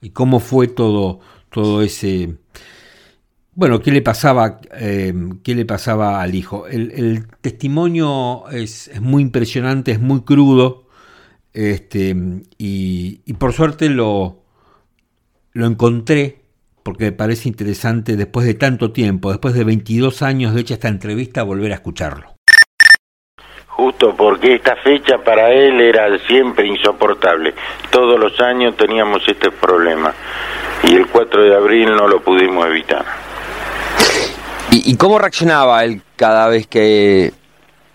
y 0.00 0.10
cómo 0.10 0.40
fue 0.40 0.68
todo, 0.68 1.20
todo 1.50 1.82
ese... 1.82 2.36
Bueno, 3.54 3.80
¿qué 3.80 3.90
le 3.90 4.02
pasaba, 4.02 4.60
eh, 4.78 5.14
qué 5.42 5.54
le 5.54 5.64
pasaba 5.64 6.20
al 6.20 6.34
hijo? 6.34 6.66
El, 6.66 7.26
testimonio 7.40 8.44
es, 8.50 8.88
es, 8.88 9.00
muy 9.00 9.22
impresionante, 9.22 9.92
es 9.92 10.00
muy 10.00 10.20
crudo, 10.20 10.86
este, 11.54 12.14
y, 12.58 13.22
y 13.24 13.32
por 13.32 13.54
suerte 13.54 13.88
lo, 13.88 14.42
lo 15.52 15.66
encontré 15.66 16.45
porque 16.86 17.06
me 17.06 17.12
parece 17.12 17.48
interesante 17.48 18.14
después 18.14 18.46
de 18.46 18.54
tanto 18.54 18.92
tiempo, 18.92 19.30
después 19.30 19.54
de 19.54 19.64
22 19.64 20.22
años 20.22 20.54
de 20.54 20.60
hecha 20.60 20.74
esta 20.74 20.86
entrevista, 20.86 21.42
volver 21.42 21.72
a 21.72 21.74
escucharlo. 21.74 22.36
Justo 23.66 24.14
porque 24.16 24.54
esta 24.54 24.76
fecha 24.76 25.18
para 25.18 25.50
él 25.50 25.80
era 25.80 26.16
siempre 26.28 26.64
insoportable. 26.64 27.54
Todos 27.90 28.20
los 28.20 28.40
años 28.40 28.76
teníamos 28.76 29.20
este 29.26 29.50
problema 29.50 30.14
y 30.84 30.94
el 30.94 31.08
4 31.08 31.42
de 31.42 31.56
abril 31.56 31.90
no 31.90 32.06
lo 32.06 32.20
pudimos 32.20 32.64
evitar. 32.68 33.04
¿Y, 34.70 34.92
y 34.92 34.96
cómo 34.96 35.18
reaccionaba 35.18 35.82
él 35.84 36.02
cada 36.14 36.48
vez 36.48 36.68
que 36.68 37.32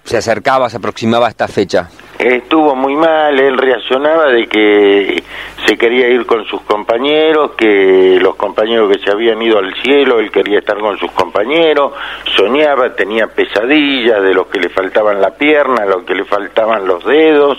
se 0.04 0.18
acercaba, 0.18 0.70
se 0.70 0.76
aproximaba 0.76 1.28
a 1.28 1.30
esta 1.30 1.48
fecha? 1.48 1.90
Estuvo 2.20 2.76
muy 2.76 2.96
mal, 2.96 3.40
él 3.40 3.58
reaccionaba 3.58 4.28
de 4.28 4.48
que 4.48 5.24
se 5.66 5.78
quería 5.78 6.08
ir 6.08 6.26
con 6.26 6.46
sus 6.46 6.62
compañeros, 6.62 7.52
que 7.52 8.18
los 8.22 8.36
compañeros 8.36 8.92
que 8.92 9.04
se 9.04 9.12
habían 9.12 9.42
ido 9.42 9.60
al 9.60 9.74
cielo, 9.82 10.20
él 10.20 10.32
quería 10.32 10.60
estar 10.60 10.78
con 10.80 10.98
sus 10.98 11.12
compañeros, 11.12 11.94
soñaba, 12.36 12.94
tenía 12.96 13.28
pesadillas 13.28 14.22
de 14.24 14.34
los 14.34 14.48
que 14.48 14.60
le 14.60 14.70
faltaban 14.70 15.22
la 15.22 15.32
pierna, 15.32 15.86
los 15.86 16.04
que 16.04 16.16
le 16.16 16.26
faltaban 16.26 16.88
los 16.88 17.06
dedos, 17.06 17.58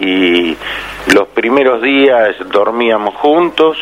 y 0.00 0.56
los 1.14 1.28
primeros 1.28 1.82
días 1.82 2.36
dormíamos 2.50 3.14
juntos, 3.16 3.76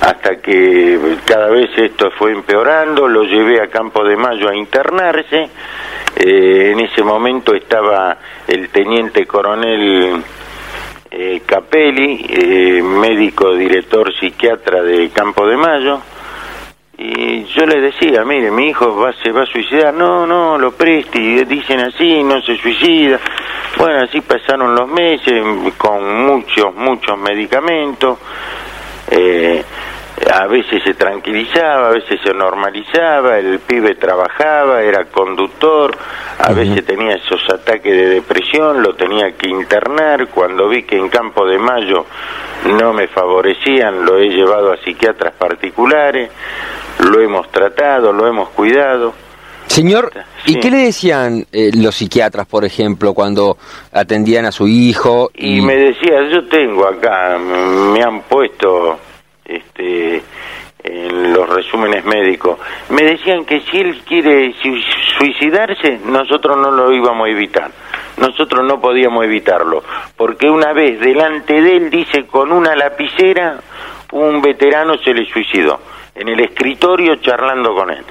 hasta 0.00 0.36
que 0.36 1.16
cada 1.24 1.48
vez 1.48 1.70
esto 1.76 2.10
fue 2.12 2.32
empeorando, 2.32 3.08
lo 3.08 3.24
llevé 3.24 3.60
a 3.60 3.68
Campo 3.68 4.04
de 4.04 4.16
Mayo 4.16 4.48
a 4.48 4.56
internarse, 4.56 5.48
eh, 6.16 6.72
en 6.72 6.80
ese 6.80 7.02
momento 7.02 7.54
estaba 7.54 8.16
el 8.46 8.68
teniente 8.70 9.26
coronel 9.26 10.22
eh, 11.10 11.42
Capelli, 11.44 12.26
eh, 12.28 12.82
médico 12.82 13.54
director 13.54 14.12
psiquiatra 14.14 14.82
de 14.82 15.10
Campo 15.10 15.46
de 15.46 15.56
Mayo, 15.56 16.00
y 17.00 17.44
yo 17.44 17.64
le 17.64 17.80
decía, 17.80 18.24
mire, 18.24 18.50
mi 18.50 18.70
hijo 18.70 18.96
va, 18.96 19.12
se 19.22 19.30
va 19.30 19.42
a 19.42 19.46
suicidar, 19.46 19.94
no, 19.94 20.26
no, 20.26 20.58
lo 20.58 20.72
preste, 20.72 21.44
dicen 21.44 21.78
así, 21.78 22.24
no 22.24 22.42
se 22.42 22.56
suicida. 22.56 23.20
Bueno, 23.76 24.00
así 24.02 24.20
pasaron 24.20 24.74
los 24.74 24.88
meses 24.88 25.44
con 25.76 26.26
muchos, 26.26 26.74
muchos 26.74 27.16
medicamentos. 27.16 28.18
Eh, 29.10 29.64
a 30.26 30.46
veces 30.46 30.82
se 30.84 30.94
tranquilizaba, 30.94 31.88
a 31.88 31.92
veces 31.92 32.20
se 32.22 32.32
normalizaba, 32.32 33.38
el 33.38 33.60
pibe 33.60 33.94
trabajaba, 33.94 34.82
era 34.82 35.04
conductor, 35.06 35.96
a 36.38 36.52
veces 36.52 36.84
tenía 36.84 37.14
esos 37.14 37.40
ataques 37.52 37.92
de 37.92 38.08
depresión, 38.08 38.82
lo 38.82 38.94
tenía 38.94 39.32
que 39.32 39.48
internar, 39.48 40.28
cuando 40.28 40.68
vi 40.68 40.82
que 40.82 40.96
en 40.96 41.08
Campo 41.08 41.46
de 41.46 41.58
Mayo 41.58 42.06
no 42.64 42.92
me 42.92 43.08
favorecían, 43.08 44.04
lo 44.04 44.18
he 44.18 44.28
llevado 44.28 44.72
a 44.72 44.76
psiquiatras 44.78 45.34
particulares, 45.34 46.30
lo 47.00 47.20
hemos 47.20 47.50
tratado, 47.50 48.12
lo 48.12 48.26
hemos 48.26 48.48
cuidado. 48.50 49.14
Señor, 49.66 50.10
¿y 50.46 50.58
qué 50.58 50.70
le 50.70 50.78
decían 50.78 51.46
eh, 51.52 51.70
los 51.74 51.94
psiquiatras, 51.94 52.46
por 52.46 52.64
ejemplo, 52.64 53.12
cuando 53.12 53.58
atendían 53.92 54.46
a 54.46 54.52
su 54.52 54.66
hijo? 54.66 55.30
y 55.34 55.60
me 55.60 55.76
decía, 55.76 56.22
yo 56.32 56.48
tengo 56.48 56.86
acá, 56.86 57.38
me 57.38 58.02
han 58.02 58.22
puesto 58.22 58.98
este, 59.48 60.22
en 60.84 61.32
los 61.32 61.48
resúmenes 61.48 62.04
médicos, 62.04 62.58
me 62.90 63.02
decían 63.02 63.44
que 63.44 63.60
si 63.62 63.78
él 63.78 64.00
quiere 64.06 64.54
suicidarse, 65.18 65.98
nosotros 66.04 66.56
no 66.56 66.70
lo 66.70 66.92
íbamos 66.92 67.26
a 67.26 67.30
evitar. 67.30 67.70
Nosotros 68.18 68.64
no 68.64 68.80
podíamos 68.80 69.24
evitarlo, 69.24 69.82
porque 70.16 70.48
una 70.48 70.72
vez 70.72 71.00
delante 71.00 71.60
de 71.60 71.76
él, 71.76 71.90
dice, 71.90 72.26
con 72.26 72.52
una 72.52 72.74
lapicera, 72.74 73.60
un 74.12 74.40
veterano 74.42 74.98
se 74.98 75.14
le 75.14 75.24
suicidó, 75.26 75.80
en 76.14 76.28
el 76.28 76.40
escritorio 76.40 77.16
charlando 77.16 77.74
con 77.74 77.90
él. 77.90 78.04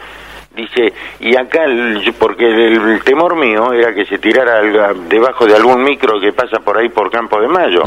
Dice, 0.57 0.91
y 1.19 1.35
acá, 1.35 1.65
porque 2.17 2.47
el, 2.47 2.99
temor 3.03 3.35
mío 3.35 3.71
era 3.73 3.93
que 3.93 4.05
se 4.05 4.17
tirara 4.17 4.63
debajo 5.07 5.45
de 5.45 5.55
algún 5.55 5.83
micro 5.83 6.19
que 6.19 6.33
pasa 6.33 6.57
por 6.59 6.79
ahí 6.79 6.89
por 6.89 7.11
Campo 7.11 7.39
de 7.39 7.47
Mayo. 7.47 7.83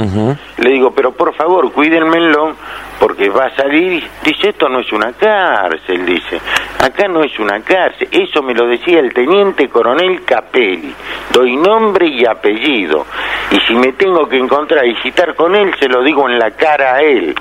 Le 0.56 0.70
digo, 0.70 0.92
pero 0.92 1.11
por 1.11 1.35
favor, 1.35 1.72
cuídenmelo, 1.72 2.54
porque 3.00 3.28
va 3.28 3.46
a 3.46 3.56
salir. 3.56 4.04
Dice, 4.24 4.50
esto 4.50 4.68
no 4.68 4.78
es 4.78 4.92
una 4.92 5.12
cárcel, 5.14 6.06
dice. 6.06 6.40
Acá 6.78 7.09
no 7.09 7.24
es 7.24 7.37
una 7.40 7.61
cárcel. 7.61 8.06
Eso 8.12 8.40
me 8.40 8.54
lo 8.54 8.68
decía 8.68 9.00
el 9.00 9.12
teniente 9.12 9.68
coronel 9.68 10.22
Capelli. 10.24 10.94
Doy 11.33 11.56
nombre 11.56 12.06
y 12.06 12.24
apellido. 12.24 13.04
Y 13.50 13.59
si 13.66 13.74
me 13.74 13.94
tengo 13.94 14.28
que 14.28 14.38
encontrar 14.38 14.87
y 14.87 14.94
citar 15.02 15.35
con 15.35 15.56
él, 15.56 15.74
se 15.80 15.88
lo 15.88 16.04
digo 16.04 16.28
en 16.28 16.38
la 16.38 16.52
cara 16.52 16.94
a 16.94 17.00
él. 17.00 17.35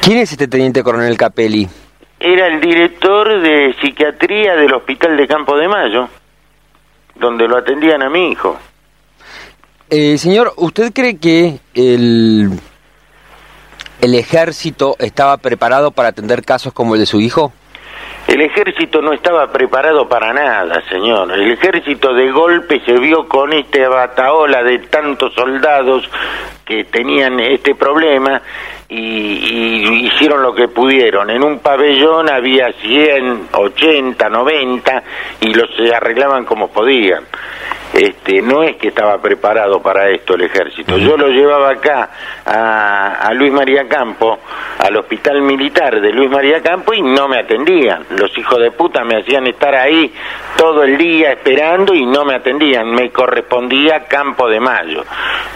¿Quién 0.00 0.18
es 0.18 0.32
este 0.32 0.48
teniente 0.48 0.82
coronel 0.82 1.18
Capelli? 1.18 1.68
Era 2.22 2.46
el 2.46 2.60
director 2.60 3.40
de 3.40 3.74
psiquiatría 3.80 4.54
del 4.54 4.72
Hospital 4.72 5.16
de 5.16 5.26
Campo 5.26 5.56
de 5.56 5.66
Mayo, 5.66 6.08
donde 7.16 7.48
lo 7.48 7.56
atendían 7.56 8.02
a 8.02 8.08
mi 8.08 8.30
hijo. 8.30 8.56
Eh, 9.90 10.16
señor, 10.18 10.52
¿usted 10.56 10.92
cree 10.92 11.18
que 11.18 11.58
el, 11.74 12.48
el 14.00 14.14
ejército 14.14 14.94
estaba 14.98 15.36
preparado 15.38 15.90
para 15.90 16.10
atender 16.10 16.44
casos 16.44 16.72
como 16.72 16.94
el 16.94 17.00
de 17.00 17.06
su 17.06 17.20
hijo? 17.20 17.52
El 18.28 18.40
ejército 18.40 19.02
no 19.02 19.12
estaba 19.12 19.50
preparado 19.50 20.08
para 20.08 20.32
nada, 20.32 20.80
señor. 20.88 21.32
El 21.32 21.50
ejército 21.50 22.14
de 22.14 22.30
golpe 22.30 22.80
se 22.86 22.92
vio 22.92 23.28
con 23.28 23.52
esta 23.52 23.88
bataola 23.88 24.62
de 24.62 24.78
tantos 24.78 25.34
soldados 25.34 26.08
que 26.64 26.84
tenían 26.84 27.40
este 27.40 27.74
problema 27.74 28.40
y, 28.94 30.06
hicieron 30.06 30.42
lo 30.42 30.54
que 30.54 30.68
pudieron. 30.68 31.30
En 31.30 31.42
un 31.42 31.60
pabellón 31.60 32.30
había 32.30 32.72
100, 32.72 33.48
80, 33.52 34.28
90 34.28 35.02
y 35.40 35.54
los 35.54 35.68
se 35.76 35.94
arreglaban 35.94 36.44
como 36.44 36.68
podían. 36.68 37.24
este, 37.94 38.40
no 38.40 38.62
es 38.62 38.76
que 38.76 38.88
estaba 38.88 39.20
preparado 39.20 39.80
para 39.82 40.08
esto 40.10 40.34
el 40.34 40.42
ejército. 40.42 40.96
Yo 40.96 41.16
lo 41.16 41.28
llevaba 41.28 41.70
acá 41.72 42.10
a, 42.44 43.26
a 43.26 43.34
Luis 43.34 43.52
María 43.52 43.86
Campo, 43.86 44.38
al 44.78 44.96
hospital 44.96 45.42
militar 45.42 46.00
de 46.00 46.12
Luis 46.12 46.30
María 46.30 46.60
Campo 46.62 46.94
y 46.94 47.02
no 47.02 47.28
me 47.28 47.38
atendían. 47.38 48.04
Los 48.10 48.36
hijos 48.38 48.58
de 48.60 48.70
puta 48.70 49.04
me 49.04 49.20
hacían 49.20 49.46
estar 49.46 49.74
ahí 49.74 50.12
todo 50.56 50.84
el 50.84 50.96
día 50.96 51.32
esperando 51.32 51.94
y 51.94 52.06
no 52.06 52.24
me 52.24 52.34
atendían. 52.34 52.90
Me 52.90 53.10
correspondía 53.10 54.04
Campo 54.04 54.48
de 54.48 54.60
Mayo. 54.60 55.04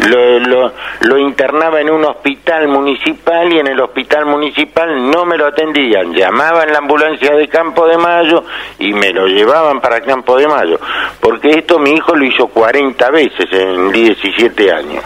Lo, 0.09 0.39
lo, 0.41 0.73
lo 1.01 1.19
internaba 1.19 1.81
en 1.81 1.91
un 1.91 2.05
hospital 2.05 2.69
municipal 2.69 3.26
y 3.29 3.59
en 3.59 3.67
el 3.67 3.81
hospital 3.81 4.25
municipal 4.25 5.11
no 5.11 5.27
me 5.27 5.37
lo 5.37 5.47
atendían. 5.47 6.15
Llamaban 6.15 6.71
la 6.71 6.79
ambulancia 6.79 7.35
de 7.35 7.49
Campo 7.49 7.87
de 7.87 7.99
Mayo 7.99 8.45
y 8.79 8.93
me 8.93 9.13
lo 9.13 9.27
llevaban 9.27 9.81
para 9.81 10.01
Campo 10.01 10.39
de 10.39 10.47
Mayo. 10.47 10.79
Porque 11.21 11.51
esto 11.51 11.81
mi 11.81 11.91
hijo 11.91 12.15
lo 12.15 12.25
hizo 12.25 12.47
40 12.47 13.11
veces 13.11 13.47
en 13.51 13.91
17 13.91 14.73
años. 14.73 15.05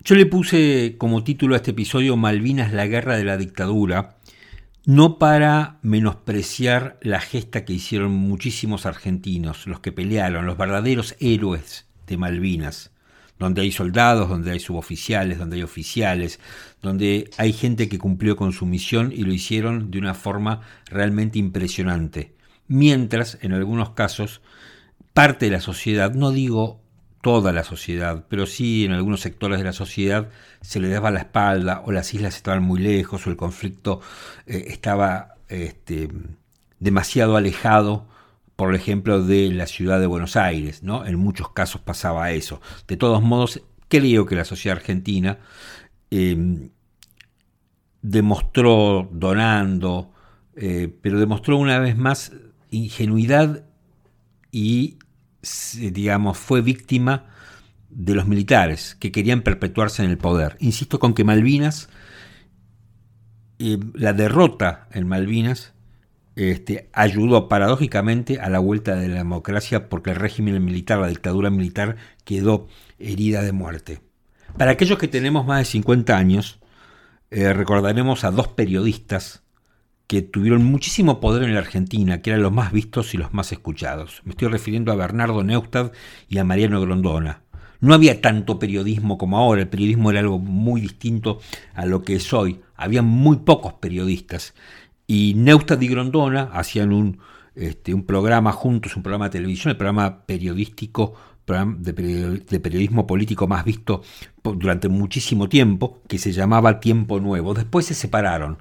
Yo 0.00 0.16
le 0.16 0.26
puse 0.26 0.96
como 0.98 1.22
título 1.22 1.54
a 1.54 1.58
este 1.58 1.70
episodio 1.70 2.16
Malvinas, 2.16 2.72
la 2.72 2.86
guerra 2.86 3.16
de 3.16 3.24
la 3.24 3.36
dictadura, 3.36 4.16
no 4.84 5.16
para 5.18 5.78
menospreciar 5.82 6.98
la 7.00 7.20
gesta 7.20 7.64
que 7.64 7.74
hicieron 7.74 8.10
muchísimos 8.10 8.86
argentinos, 8.86 9.66
los 9.66 9.80
que 9.80 9.92
pelearon, 9.92 10.46
los 10.46 10.58
verdaderos 10.58 11.14
héroes 11.20 11.88
de 12.06 12.16
Malvinas, 12.18 12.93
donde 13.38 13.62
hay 13.62 13.72
soldados, 13.72 14.28
donde 14.28 14.52
hay 14.52 14.60
suboficiales, 14.60 15.38
donde 15.38 15.56
hay 15.56 15.62
oficiales, 15.62 16.40
donde 16.82 17.30
hay 17.36 17.52
gente 17.52 17.88
que 17.88 17.98
cumplió 17.98 18.36
con 18.36 18.52
su 18.52 18.66
misión 18.66 19.12
y 19.12 19.24
lo 19.24 19.32
hicieron 19.32 19.90
de 19.90 19.98
una 19.98 20.14
forma 20.14 20.60
realmente 20.86 21.38
impresionante. 21.38 22.34
Mientras, 22.68 23.38
en 23.42 23.52
algunos 23.52 23.90
casos, 23.90 24.40
parte 25.12 25.46
de 25.46 25.52
la 25.52 25.60
sociedad, 25.60 26.14
no 26.14 26.30
digo 26.30 26.80
toda 27.24 27.52
la 27.52 27.64
sociedad, 27.64 28.26
pero 28.28 28.44
sí 28.46 28.84
en 28.84 28.92
algunos 28.92 29.20
sectores 29.20 29.58
de 29.58 29.64
la 29.64 29.72
sociedad 29.72 30.28
se 30.60 30.78
le 30.78 30.90
daba 30.90 31.10
la 31.10 31.20
espalda 31.20 31.82
o 31.86 31.90
las 31.90 32.12
islas 32.12 32.36
estaban 32.36 32.62
muy 32.62 32.80
lejos 32.80 33.26
o 33.26 33.30
el 33.30 33.36
conflicto 33.36 34.02
eh, 34.46 34.66
estaba 34.68 35.36
este, 35.48 36.10
demasiado 36.80 37.38
alejado, 37.38 38.06
por 38.56 38.74
ejemplo, 38.74 39.22
de 39.22 39.50
la 39.52 39.66
ciudad 39.66 40.00
de 40.00 40.06
Buenos 40.06 40.36
Aires, 40.36 40.82
¿no? 40.82 41.06
En 41.06 41.16
muchos 41.16 41.50
casos 41.50 41.80
pasaba 41.80 42.30
eso. 42.30 42.60
De 42.86 42.96
todos 42.96 43.22
modos, 43.22 43.62
creo 43.88 44.26
que 44.26 44.36
la 44.36 44.44
sociedad 44.44 44.78
argentina 44.78 45.38
eh, 46.10 46.70
demostró 48.02 49.08
donando, 49.12 50.12
eh, 50.56 50.94
pero 51.02 51.18
demostró 51.18 51.56
una 51.56 51.78
vez 51.78 51.96
más 51.96 52.32
ingenuidad 52.70 53.64
y 54.52 54.98
digamos, 55.92 56.38
fue 56.38 56.62
víctima 56.62 57.26
de 57.90 58.14
los 58.14 58.26
militares 58.26 58.96
que 58.98 59.12
querían 59.12 59.42
perpetuarse 59.42 60.02
en 60.04 60.10
el 60.10 60.18
poder. 60.18 60.56
Insisto 60.60 60.98
con 60.98 61.14
que 61.14 61.24
Malvinas, 61.24 61.88
eh, 63.58 63.78
la 63.94 64.12
derrota 64.12 64.88
en 64.92 65.06
Malvinas, 65.06 65.73
este, 66.36 66.88
ayudó 66.92 67.48
paradójicamente 67.48 68.40
a 68.40 68.48
la 68.48 68.58
vuelta 68.58 68.96
de 68.96 69.08
la 69.08 69.16
democracia 69.16 69.88
porque 69.88 70.10
el 70.10 70.16
régimen 70.16 70.64
militar, 70.64 70.98
la 70.98 71.08
dictadura 71.08 71.50
militar, 71.50 71.96
quedó 72.24 72.68
herida 72.98 73.42
de 73.42 73.52
muerte. 73.52 74.00
Para 74.56 74.72
aquellos 74.72 74.98
que 74.98 75.08
tenemos 75.08 75.46
más 75.46 75.58
de 75.58 75.64
50 75.64 76.16
años, 76.16 76.60
eh, 77.30 77.52
recordaremos 77.52 78.24
a 78.24 78.30
dos 78.30 78.48
periodistas 78.48 79.42
que 80.06 80.22
tuvieron 80.22 80.64
muchísimo 80.64 81.20
poder 81.20 81.42
en 81.44 81.54
la 81.54 81.60
Argentina, 81.60 82.20
que 82.20 82.30
eran 82.30 82.42
los 82.42 82.52
más 82.52 82.72
vistos 82.72 83.14
y 83.14 83.16
los 83.16 83.32
más 83.32 83.50
escuchados. 83.52 84.20
Me 84.24 84.30
estoy 84.30 84.48
refiriendo 84.48 84.92
a 84.92 84.96
Bernardo 84.96 85.42
Neustadt 85.42 85.94
y 86.28 86.38
a 86.38 86.44
Mariano 86.44 86.80
Grondona. 86.80 87.42
No 87.80 87.94
había 87.94 88.20
tanto 88.20 88.58
periodismo 88.58 89.18
como 89.18 89.38
ahora, 89.38 89.62
el 89.62 89.68
periodismo 89.68 90.10
era 90.10 90.20
algo 90.20 90.38
muy 90.38 90.80
distinto 90.80 91.40
a 91.74 91.84
lo 91.86 92.02
que 92.02 92.14
es 92.16 92.32
hoy. 92.32 92.60
Había 92.76 93.02
muy 93.02 93.38
pocos 93.38 93.74
periodistas. 93.74 94.54
Y 95.06 95.34
Neustadt 95.36 95.82
y 95.82 95.88
Grondona 95.88 96.50
hacían 96.52 96.92
un, 96.92 97.18
este, 97.54 97.94
un 97.94 98.04
programa 98.04 98.52
juntos, 98.52 98.96
un 98.96 99.02
programa 99.02 99.26
de 99.26 99.32
televisión, 99.32 99.70
el 99.70 99.76
programa 99.76 100.24
periodístico 100.26 101.14
de 101.46 102.60
periodismo 102.60 103.06
político 103.06 103.46
más 103.46 103.64
visto 103.64 104.02
durante 104.42 104.88
muchísimo 104.88 105.48
tiempo, 105.48 106.00
que 106.08 106.18
se 106.18 106.32
llamaba 106.32 106.80
Tiempo 106.80 107.20
Nuevo. 107.20 107.52
Después 107.52 107.84
se 107.84 107.94
separaron. 107.94 108.58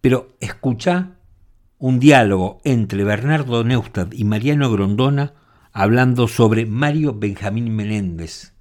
Pero 0.00 0.28
escucha 0.40 1.16
un 1.78 1.98
diálogo 1.98 2.60
entre 2.62 3.02
Bernardo 3.02 3.64
Neustadt 3.64 4.14
y 4.14 4.24
Mariano 4.24 4.70
Grondona 4.70 5.34
hablando 5.72 6.28
sobre 6.28 6.66
Mario 6.66 7.14
Benjamín 7.14 7.74
Menéndez, 7.74 8.52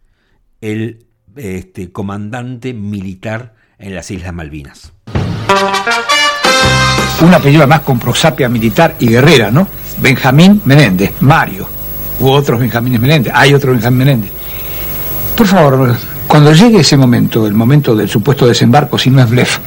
el 0.61 1.05
este, 1.35 1.91
comandante 1.91 2.73
militar 2.73 3.55
en 3.77 3.95
las 3.95 4.09
Islas 4.09 4.33
Malvinas. 4.33 4.93
Un 7.19 7.33
apellido 7.33 7.67
más 7.67 7.81
con 7.81 7.99
prosapia 7.99 8.49
militar 8.49 8.95
y 8.99 9.07
guerrera, 9.07 9.51
¿no? 9.51 9.67
Benjamín 9.99 10.61
Menéndez, 10.65 11.13
Mario. 11.21 11.67
U 12.19 12.29
otros 12.29 12.59
Benjamín 12.59 12.99
Menéndez, 12.99 13.33
hay 13.35 13.53
otro 13.53 13.71
Benjamín 13.71 13.99
Menéndez. 13.99 14.31
Por 15.35 15.47
favor, 15.47 15.95
cuando 16.27 16.53
llegue 16.53 16.79
ese 16.79 16.97
momento, 16.97 17.45
el 17.45 17.53
momento 17.53 17.95
del 17.95 18.09
supuesto 18.09 18.47
desembarco, 18.47 18.97
si 18.97 19.09
no 19.09 19.21
es 19.21 19.29
blef, 19.29 19.59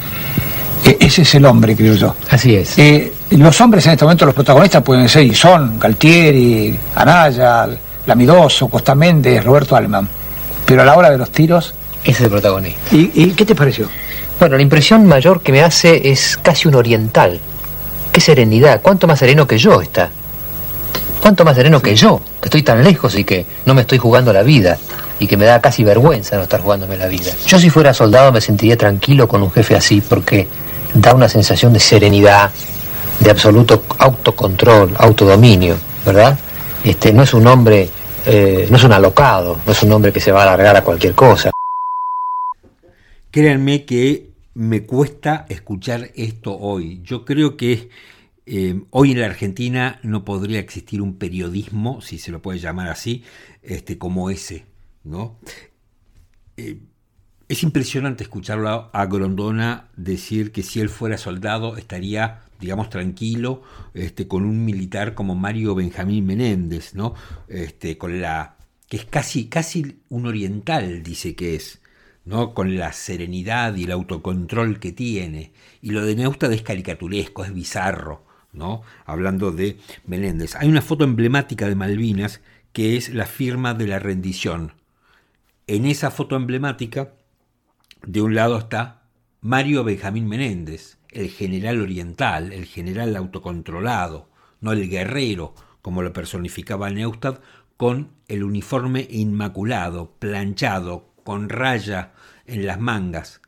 e, 0.83 0.97
ese 0.99 1.23
es 1.23 1.35
el 1.35 1.45
hombre, 1.45 1.75
creo 1.75 1.95
yo. 1.95 2.15
Así 2.29 2.55
es. 2.55 2.77
Eh, 2.77 3.11
los 3.31 3.59
hombres 3.61 3.85
en 3.87 3.93
este 3.93 4.05
momento, 4.05 4.25
los 4.25 4.35
protagonistas 4.35 4.83
pueden 4.83 5.09
ser 5.09 5.23
y 5.23 5.33
son 5.33 5.79
Galtieri, 5.79 6.77
Anaya, 6.95 7.67
Lamidoso, 8.05 8.67
Costa 8.67 8.95
Méndez, 8.95 9.43
Roberto 9.43 9.75
Alemán. 9.75 10.07
Pero 10.65 10.81
a 10.81 10.85
la 10.85 10.95
hora 10.95 11.09
de 11.09 11.17
los 11.17 11.31
tiros... 11.31 11.73
Ese 12.03 12.11
es 12.11 12.21
el 12.21 12.29
protagonista. 12.29 12.95
¿Y, 12.95 13.11
¿Y, 13.15 13.31
qué 13.31 13.45
te 13.45 13.55
pareció? 13.55 13.87
Bueno, 14.39 14.57
la 14.57 14.61
impresión 14.61 15.05
mayor 15.05 15.41
que 15.41 15.51
me 15.51 15.61
hace 15.61 16.09
es 16.09 16.37
casi 16.41 16.67
un 16.67 16.75
oriental. 16.75 17.39
Qué 18.11 18.19
serenidad, 18.19 18.81
cuánto 18.81 19.07
más 19.07 19.19
sereno 19.19 19.47
que 19.47 19.57
yo 19.57 19.81
está. 19.81 20.09
Cuánto 21.21 21.45
más 21.45 21.55
sereno 21.55 21.81
que 21.81 21.95
yo, 21.95 22.21
que 22.41 22.47
estoy 22.47 22.61
tan 22.61 22.83
lejos 22.83 23.15
y 23.15 23.23
que 23.23 23.45
no 23.65 23.73
me 23.73 23.81
estoy 23.81 23.97
jugando 23.97 24.31
la 24.33 24.43
vida 24.43 24.77
y 25.19 25.27
que 25.27 25.37
me 25.37 25.45
da 25.45 25.61
casi 25.61 25.83
vergüenza 25.83 26.35
no 26.35 26.43
estar 26.43 26.61
jugándome 26.61 26.97
la 26.97 27.07
vida. 27.07 27.31
Yo 27.47 27.57
si 27.57 27.69
fuera 27.69 27.93
soldado 27.93 28.31
me 28.31 28.41
sentiría 28.41 28.77
tranquilo 28.77 29.27
con 29.27 29.41
un 29.41 29.51
jefe 29.51 29.75
así 29.75 30.01
porque 30.01 30.47
da 30.93 31.13
una 31.13 31.29
sensación 31.29 31.73
de 31.73 31.79
serenidad, 31.79 32.51
de 33.19 33.31
absoluto 33.31 33.83
autocontrol, 33.97 34.93
autodominio, 34.97 35.77
¿verdad? 36.05 36.37
Este, 36.83 37.11
no 37.11 37.23
es 37.23 37.33
un 37.33 37.47
hombre, 37.47 37.89
eh, 38.25 38.67
no 38.69 38.77
es 38.77 38.83
un 38.83 38.91
alocado, 38.91 39.59
no 39.65 39.71
es 39.71 39.81
un 39.81 39.91
hombre 39.93 40.11
que 40.11 40.19
se 40.19 40.31
va 40.31 40.41
a 40.41 40.43
alargar 40.43 40.75
a 40.75 40.83
cualquier 40.83 41.13
cosa. 41.13 41.51
Créanme 43.31 43.83
que 43.83 44.24
me 44.55 44.85
cuesta 44.85 45.45
escuchar 45.49 46.11
esto 46.15 46.57
hoy. 46.57 47.01
Yo 47.03 47.25
creo 47.25 47.57
que 47.57 47.89
eh, 48.45 48.81
hoy 48.89 49.11
en 49.11 49.19
la 49.19 49.27
Argentina 49.27 49.99
no 50.01 50.23
podría 50.23 50.59
existir 50.59 51.01
un 51.01 51.17
periodismo, 51.17 52.01
si 52.01 52.17
se 52.17 52.31
lo 52.31 52.41
puede 52.41 52.59
llamar 52.59 52.87
así, 52.87 53.23
este, 53.61 53.97
como 53.97 54.29
ese, 54.29 54.65
¿no? 55.03 55.37
Eh, 56.55 56.79
es 57.49 57.63
impresionante 57.63 58.23
escucharlo 58.23 58.89
a 58.93 59.05
Grondona 59.05 59.89
decir 59.97 60.51
que 60.53 60.63
si 60.63 60.79
él 60.79 60.89
fuera 60.89 61.17
soldado 61.17 61.75
estaría, 61.75 62.43
digamos, 62.59 62.89
tranquilo 62.89 63.61
este, 63.93 64.27
con 64.27 64.45
un 64.45 64.63
militar 64.63 65.15
como 65.15 65.35
Mario 65.35 65.75
Benjamín 65.75 66.25
Menéndez, 66.25 66.95
¿no? 66.95 67.13
Este, 67.49 67.97
con 67.97 68.21
la 68.21 68.55
que 68.87 68.97
es 68.97 69.05
casi, 69.05 69.47
casi 69.47 69.99
un 70.07 70.27
oriental, 70.27 71.03
dice 71.03 71.35
que 71.35 71.55
es, 71.55 71.81
¿no? 72.25 72.53
Con 72.53 72.77
la 72.77 72.91
serenidad 72.91 73.75
y 73.75 73.83
el 73.83 73.91
autocontrol 73.91 74.79
que 74.79 74.91
tiene. 74.91 75.53
Y 75.81 75.91
lo 75.91 76.03
de 76.03 76.15
Neustadt 76.15 76.51
es 76.51 76.63
caricaturesco, 76.63 77.45
es 77.45 77.53
bizarro, 77.53 78.25
¿no? 78.51 78.81
Hablando 79.05 79.51
de 79.51 79.77
Menéndez. 80.05 80.55
Hay 80.55 80.67
una 80.67 80.81
foto 80.81 81.03
emblemática 81.03 81.67
de 81.67 81.75
Malvinas 81.75 82.41
que 82.73 82.97
es 82.97 83.13
la 83.13 83.25
firma 83.25 83.73
de 83.73 83.87
la 83.87 83.99
rendición. 83.99 84.73
En 85.67 85.85
esa 85.85 86.11
foto 86.11 86.35
emblemática 86.35 87.13
de 88.05 88.21
un 88.21 88.35
lado 88.35 88.57
está 88.57 89.03
Mario 89.41 89.83
Benjamín 89.83 90.27
Menéndez, 90.27 90.97
el 91.11 91.29
general 91.29 91.79
oriental, 91.79 92.51
el 92.51 92.65
general 92.65 93.15
autocontrolado, 93.15 94.29
no 94.59 94.73
el 94.73 94.89
guerrero, 94.89 95.55
como 95.81 96.01
lo 96.01 96.11
personificaba 96.11 96.89
Neustadt, 96.89 97.41
con 97.77 98.09
el 98.27 98.43
uniforme 98.43 99.07
inmaculado, 99.09 100.11
planchado, 100.19 101.14
con 101.25 101.49
raya 101.49 102.11
en 102.45 102.67
las 102.67 102.79
mangas. 102.79 103.41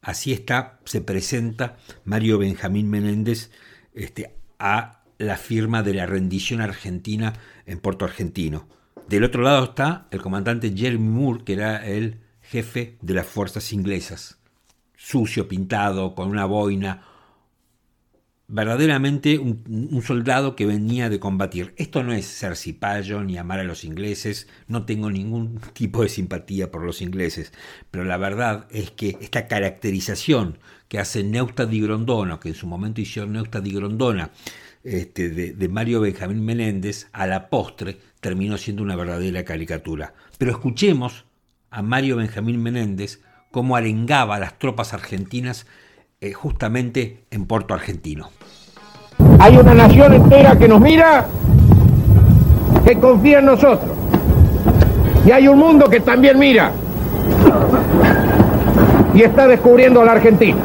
Así 0.00 0.32
está, 0.32 0.80
se 0.84 1.00
presenta 1.00 1.76
Mario 2.04 2.36
Benjamín 2.36 2.90
Menéndez 2.90 3.52
este, 3.94 4.34
a 4.58 5.04
la 5.18 5.36
firma 5.36 5.84
de 5.84 5.94
la 5.94 6.06
rendición 6.06 6.60
argentina 6.60 7.34
en 7.64 7.78
Puerto 7.78 8.04
Argentino. 8.04 8.66
Del 9.08 9.22
otro 9.22 9.42
lado 9.42 9.66
está 9.66 10.08
el 10.10 10.20
comandante 10.20 10.74
Jeremy 10.76 11.08
Moore, 11.08 11.44
que 11.44 11.52
era 11.52 11.86
el 11.86 12.18
jefe 12.40 12.98
de 13.00 13.14
las 13.14 13.26
fuerzas 13.28 13.72
inglesas, 13.72 14.38
sucio, 14.96 15.46
pintado, 15.46 16.16
con 16.16 16.28
una 16.28 16.44
boina, 16.44 17.04
verdaderamente 18.52 19.38
un, 19.38 20.02
soldado 20.04 20.56
que 20.56 20.66
venía 20.66 21.08
de 21.08 21.18
combatir. 21.18 21.72
Esto 21.78 22.02
no 22.02 22.12
es 22.12 22.26
ser 22.26 22.54
cipayo 22.56 23.24
ni 23.24 23.38
amar 23.38 23.60
a 23.60 23.64
los 23.64 23.82
ingleses, 23.82 24.46
no 24.68 24.84
tengo 24.84 25.10
ningún 25.10 25.58
tipo 25.72 26.02
de 26.02 26.10
simpatía 26.10 26.70
por 26.70 26.82
los 26.82 27.00
ingleses, 27.00 27.52
pero 27.90 28.04
la 28.04 28.18
verdad 28.18 28.66
es 28.70 28.90
que 28.90 29.16
esta 29.22 29.48
caracterización 29.48 30.58
que 30.88 30.98
hace 30.98 31.24
Neusta 31.24 31.64
di 31.64 31.80
Grondona, 31.80 32.38
que 32.40 32.50
en 32.50 32.54
su 32.54 32.66
momento 32.66 33.00
hizo 33.00 33.26
Neusta 33.26 33.62
di 33.62 33.72
Grondona, 33.72 34.30
este, 34.84 35.30
de, 35.30 35.54
de 35.54 35.68
Mario 35.70 36.02
Benjamín 36.02 36.44
Menéndez, 36.44 37.08
a 37.12 37.26
la 37.26 37.48
postre 37.48 37.98
terminó 38.20 38.58
siendo 38.58 38.82
una 38.82 38.96
verdadera 38.96 39.44
caricatura. 39.44 40.12
Pero 40.36 40.50
escuchemos 40.50 41.24
a 41.70 41.80
Mario 41.80 42.16
Benjamín 42.16 42.62
Menéndez 42.62 43.22
cómo 43.50 43.76
arengaba 43.76 44.36
a 44.36 44.40
las 44.40 44.58
tropas 44.58 44.92
argentinas 44.92 45.66
eh, 46.24 46.32
justamente 46.32 47.24
en 47.32 47.46
Puerto 47.46 47.74
Argentino. 47.74 48.28
Hay 49.40 49.56
una 49.56 49.74
nación 49.74 50.14
entera 50.14 50.56
que 50.56 50.68
nos 50.68 50.80
mira, 50.80 51.26
que 52.86 52.96
confía 53.00 53.40
en 53.40 53.46
nosotros. 53.46 53.90
Y 55.26 55.32
hay 55.32 55.48
un 55.48 55.58
mundo 55.58 55.90
que 55.90 55.98
también 55.98 56.38
mira 56.38 56.70
y 59.12 59.22
está 59.22 59.48
descubriendo 59.48 60.00
a 60.00 60.04
la 60.04 60.12
Argentina. 60.12 60.58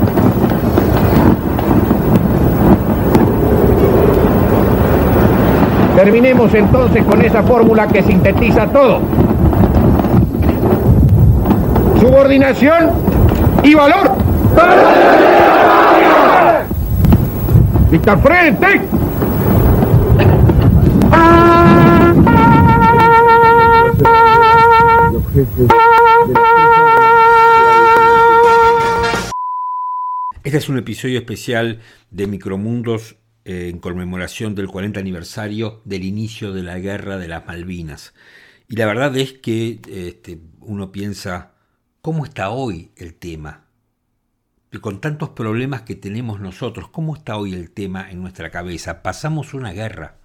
Terminemos 5.95 6.53
entonces 6.53 7.03
con 7.03 7.19
esa 7.23 7.41
fórmula 7.41 7.87
que 7.87 8.03
sintetiza 8.03 8.67
todo. 8.67 8.99
Subordinación 11.99 12.91
y 13.63 13.73
valor. 13.73 14.26
Vista 17.91 18.17
frente. 18.17 18.81
Este 30.43 30.57
es 30.57 30.69
un 30.69 30.77
episodio 30.77 31.19
especial 31.19 31.79
de 32.09 32.25
Micromundos 32.25 33.17
eh, 33.45 33.69
en 33.69 33.79
conmemoración 33.79 34.55
del 34.55 34.67
40 34.67 34.99
aniversario 34.99 35.81
del 35.85 36.03
inicio 36.03 36.53
de 36.53 36.63
la 36.63 36.79
Guerra 36.79 37.17
de 37.17 37.27
las 37.27 37.45
Malvinas. 37.45 38.13
Y 38.67 38.75
la 38.75 38.87
verdad 38.87 39.15
es 39.17 39.33
que 39.33 39.79
este, 39.87 40.39
uno 40.61 40.91
piensa, 40.91 41.51
¿cómo 42.01 42.25
está 42.25 42.49
hoy 42.49 42.89
el 42.97 43.13
tema? 43.13 43.66
Con 44.81 44.99
tantos 44.99 45.29
problemas 45.29 45.83
que 45.83 45.95
tenemos 45.95 46.41
nosotros, 46.41 46.89
¿cómo 46.89 47.15
está 47.15 47.37
hoy 47.37 47.53
el 47.53 47.71
tema 47.71 48.11
en 48.11 48.21
nuestra 48.21 48.51
cabeza? 48.51 49.01
Pasamos 49.01 49.53
una 49.53 49.71
guerra. 49.71 50.17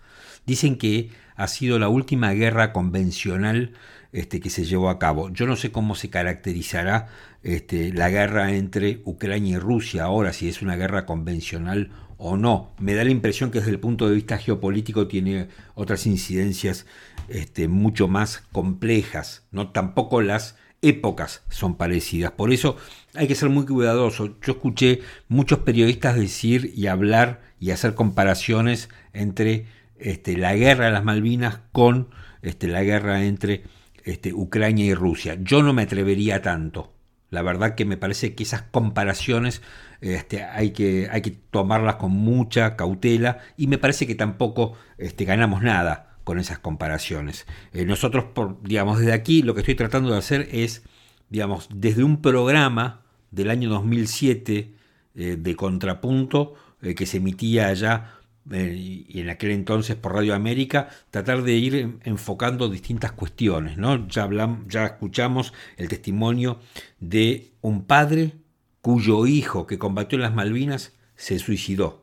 Dicen 0.45 0.79
que 0.79 1.11
ha 1.37 1.47
sido 1.47 1.79
la 1.79 1.89
última 1.89 2.33
guerra 2.33 2.73
convencional 2.73 3.75
este, 4.11 4.41
que 4.41 4.51
se 4.51 4.65
llevó 4.65 4.91
a 4.91 4.99
cabo. 4.99 5.31
Yo 5.31 5.47
no 5.47 5.55
sé 5.55 5.71
cómo 5.71 5.95
se 5.95 6.11
caracterizará 6.11 7.07
este, 7.45 7.93
la 7.93 8.11
guerra 8.11 8.53
entre 8.53 9.01
Ucrania 9.05 9.55
y 9.55 9.59
Rusia 9.59 10.05
ahora, 10.05 10.33
si 10.33 10.49
es 10.49 10.61
una 10.61 10.75
guerra 10.75 11.07
convencional 11.07 11.93
o 12.19 12.37
no. 12.37 12.75
Me 12.81 12.95
da 12.95 13.05
la 13.05 13.11
impresión 13.11 13.53
que 13.53 13.61
desde 13.61 13.71
el 13.71 13.79
punto 13.79 14.09
de 14.09 14.17
vista 14.17 14.39
geopolítico 14.39 15.07
tiene 15.07 15.49
otras 15.77 16.05
incidencias 16.05 16.85
este, 17.29 17.69
mucho 17.69 18.09
más 18.09 18.43
complejas. 18.51 19.47
¿no? 19.53 19.71
Tampoco 19.71 20.21
las 20.21 20.57
épocas 20.83 21.43
son 21.49 21.77
parecidas. 21.77 22.33
Por 22.33 22.53
eso 22.53 22.77
hay 23.15 23.29
que 23.29 23.35
ser 23.35 23.49
muy 23.49 23.65
cuidadoso. 23.65 24.37
Yo 24.43 24.53
escuché 24.53 25.01
muchos 25.29 25.61
periodistas 25.61 26.17
decir 26.17 26.73
y 26.75 26.89
hablar 26.89 27.41
y 27.59 27.71
hacer 27.71 27.95
comparaciones 27.95 28.89
entre 29.13 29.67
este, 29.99 30.37
la 30.37 30.55
guerra 30.55 30.87
de 30.87 30.93
las 30.93 31.05
Malvinas 31.05 31.61
con 31.71 32.09
este, 32.43 32.67
la 32.67 32.83
guerra 32.83 33.25
entre 33.25 33.63
este, 34.05 34.35
Ucrania 34.35 34.85
y 34.85 34.95
Rusia. 34.95 35.39
Yo 35.41 35.63
no 35.63 35.73
me 35.73 35.83
atrevería 35.83 36.43
tanto. 36.43 36.93
La 37.31 37.43
verdad 37.43 37.77
que 37.77 37.87
me 37.87 37.97
parece 37.97 38.35
que 38.35 38.43
esas 38.43 38.63
comparaciones 38.63 39.63
este, 40.03 40.43
hay, 40.43 40.73
que, 40.73 41.09
hay 41.11 41.23
que 41.23 41.31
tomarlas 41.31 41.97
con 41.97 42.11
mucha 42.11 42.77
cautela 42.77 43.39
y 43.57 43.69
me 43.69 43.79
parece 43.79 44.07
que 44.07 44.15
tampoco 44.15 44.75
este, 44.99 45.25
ganamos 45.25 45.63
nada 45.63 46.12
con 46.25 46.39
esas 46.39 46.59
comparaciones. 46.59 47.47
Eh, 47.73 47.85
nosotros, 47.85 48.25
por, 48.25 48.63
digamos, 48.63 48.99
desde 48.99 49.13
aquí 49.13 49.43
lo 49.43 49.55
que 49.55 49.61
estoy 49.61 49.75
tratando 49.75 50.13
de 50.13 50.19
hacer 50.19 50.49
es, 50.53 50.83
digamos, 51.29 51.69
desde 51.75 52.05
un 52.05 52.23
programa 52.23 53.03
del 53.31 53.51
año 53.51 53.69
2007 53.71 54.75
eh, 55.15 55.37
de 55.39 55.57
contrapunto 55.57 56.55
eh, 56.81 56.95
que 56.95 57.07
se 57.07 57.19
emitía 57.19 57.69
allá 57.69 58.19
y 58.51 59.21
en 59.21 59.31
aquel 59.31 59.53
entonces 59.53 59.95
por 59.95 60.15
Radio 60.15 60.35
América, 60.35 60.89
tratar 61.13 61.45
de 61.45 61.53
ir 61.53 61.99
enfocando 62.03 62.69
distintas 62.69 63.13
cuestiones. 63.13 63.79
¿no? 63.79 64.09
Ya, 64.09 64.25
hablamos, 64.25 64.67
ya 64.67 64.85
escuchamos 64.87 65.53
el 65.77 65.89
testimonio 65.89 66.59
de 66.99 67.53
un 67.61 67.85
padre 67.85 68.33
cuyo 68.81 69.27
hijo 69.27 69.69
que 69.69 69.79
combatió 69.79 70.17
en 70.17 70.23
las 70.23 70.35
Malvinas 70.35 70.93
se 71.15 71.39
suicidó. 71.39 72.02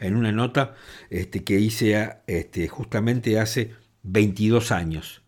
En 0.00 0.16
una 0.16 0.32
nota 0.32 0.74
este, 1.10 1.44
que 1.44 1.60
hice 1.60 2.16
este, 2.26 2.66
justamente 2.68 3.38
hace 3.38 3.74
22 4.02 4.72
años. 4.72 5.22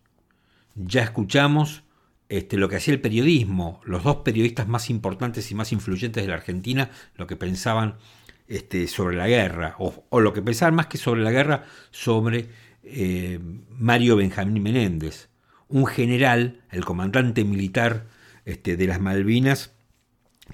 Ya 0.75 1.03
escuchamos 1.03 1.83
este, 2.29 2.57
lo 2.57 2.67
que 2.67 2.77
hacía 2.77 2.93
el 2.93 3.01
periodismo, 3.01 3.79
los 3.85 4.03
dos 4.03 4.17
periodistas 4.17 4.67
más 4.67 4.89
importantes 4.89 5.51
y 5.51 5.55
más 5.55 5.71
influyentes 5.71 6.23
de 6.23 6.29
la 6.29 6.35
Argentina, 6.35 6.89
lo 7.15 7.27
que 7.27 7.35
pensaban 7.35 7.97
este, 8.47 8.87
sobre 8.87 9.15
la 9.15 9.27
guerra, 9.27 9.75
o, 9.77 10.19
lo 10.19 10.33
que 10.33 10.41
pensaban 10.41 10.73
más 10.73 10.87
que 10.87 10.97
sobre 10.97 11.21
la 11.21 11.31
guerra, 11.31 11.65
sobre 11.91 12.49
eh, 12.83 13.39
Mario 13.69 14.15
Benjamín 14.15 14.63
Menéndez, 14.63 15.29
un 15.67 15.85
general, 15.85 16.61
el 16.71 16.83
comandante 16.85 17.43
militar 17.43 18.07
este, 18.45 18.77
de 18.77 18.87
las 18.87 18.99
Malvinas, 18.99 19.71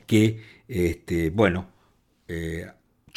que, 0.05 0.43
este, 0.67 1.29
bueno, 1.29 1.69
eh, 2.27 2.67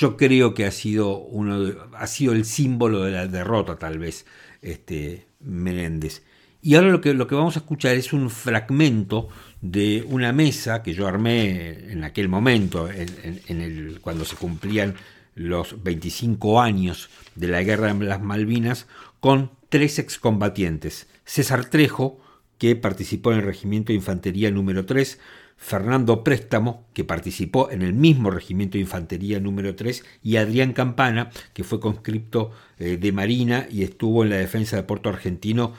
yo 0.03 0.17
creo 0.17 0.53
que 0.53 0.67
ha 0.67 0.73
sido, 0.73 1.17
uno 1.17 1.73
ha 1.97 2.07
sido 2.09 2.33
el 2.33 2.45
símbolo 2.45 3.05
de 3.05 3.13
la 3.13 3.29
derrota, 3.29 3.79
tal 3.79 4.01
vez, 4.01 4.27
este, 4.61 5.29
Menéndez. 5.39 6.25
Y 6.61 6.75
ahora 6.75 6.91
lo 6.91 7.01
que, 7.01 7.15
lo 7.15 7.29
que 7.29 7.37
vamos 7.37 7.55
a 7.55 7.61
escuchar 7.61 7.95
es 7.95 8.13
un 8.13 8.29
fragmento 8.29 9.29
de 9.61 10.05
una 10.09 10.33
mesa 10.33 10.83
que 10.83 10.93
yo 10.93 11.07
armé 11.07 11.93
en 11.93 12.03
aquel 12.03 12.29
momento, 12.29 12.89
en, 12.91 13.61
el, 13.61 14.01
cuando 14.01 14.25
se 14.25 14.35
cumplían 14.35 14.95
los 15.37 15.85
25 15.85 16.61
años 16.61 17.09
de 17.37 17.47
la 17.47 17.63
Guerra 17.63 17.95
de 17.95 18.05
las 18.05 18.21
Malvinas, 18.21 18.89
con 19.21 19.53
tres 19.69 20.01
excombatientes. 20.01 21.07
César 21.25 21.67
Trejo, 21.67 22.21
que 22.59 22.75
participó 22.75 23.31
en 23.33 23.39
el 23.39 23.45
Regimiento 23.45 23.93
de 23.93 23.97
Infantería 23.99 24.51
número 24.51 24.85
3, 24.85 25.21
Fernando 25.57 26.25
Préstamo, 26.25 26.87
que 26.93 27.05
participó 27.05 27.71
en 27.71 27.83
el 27.83 27.93
mismo 27.93 28.31
Regimiento 28.31 28.75
de 28.75 28.83
Infantería 28.83 29.41
número 29.41 29.75
3, 29.77 30.05
y 30.23 30.37
Adrián 30.37 30.73
Campana, 30.73 31.31
que 31.55 31.65
fue 31.65 31.81
conscripto 31.81 32.51
eh, 32.79 32.97
de 32.97 33.13
Marina 33.13 33.67
y 33.71 33.83
estuvo 33.83 34.25
en 34.25 34.31
la 34.31 34.37
defensa 34.37 34.77
de 34.77 34.83
Puerto 34.83 35.09
Argentino 35.09 35.73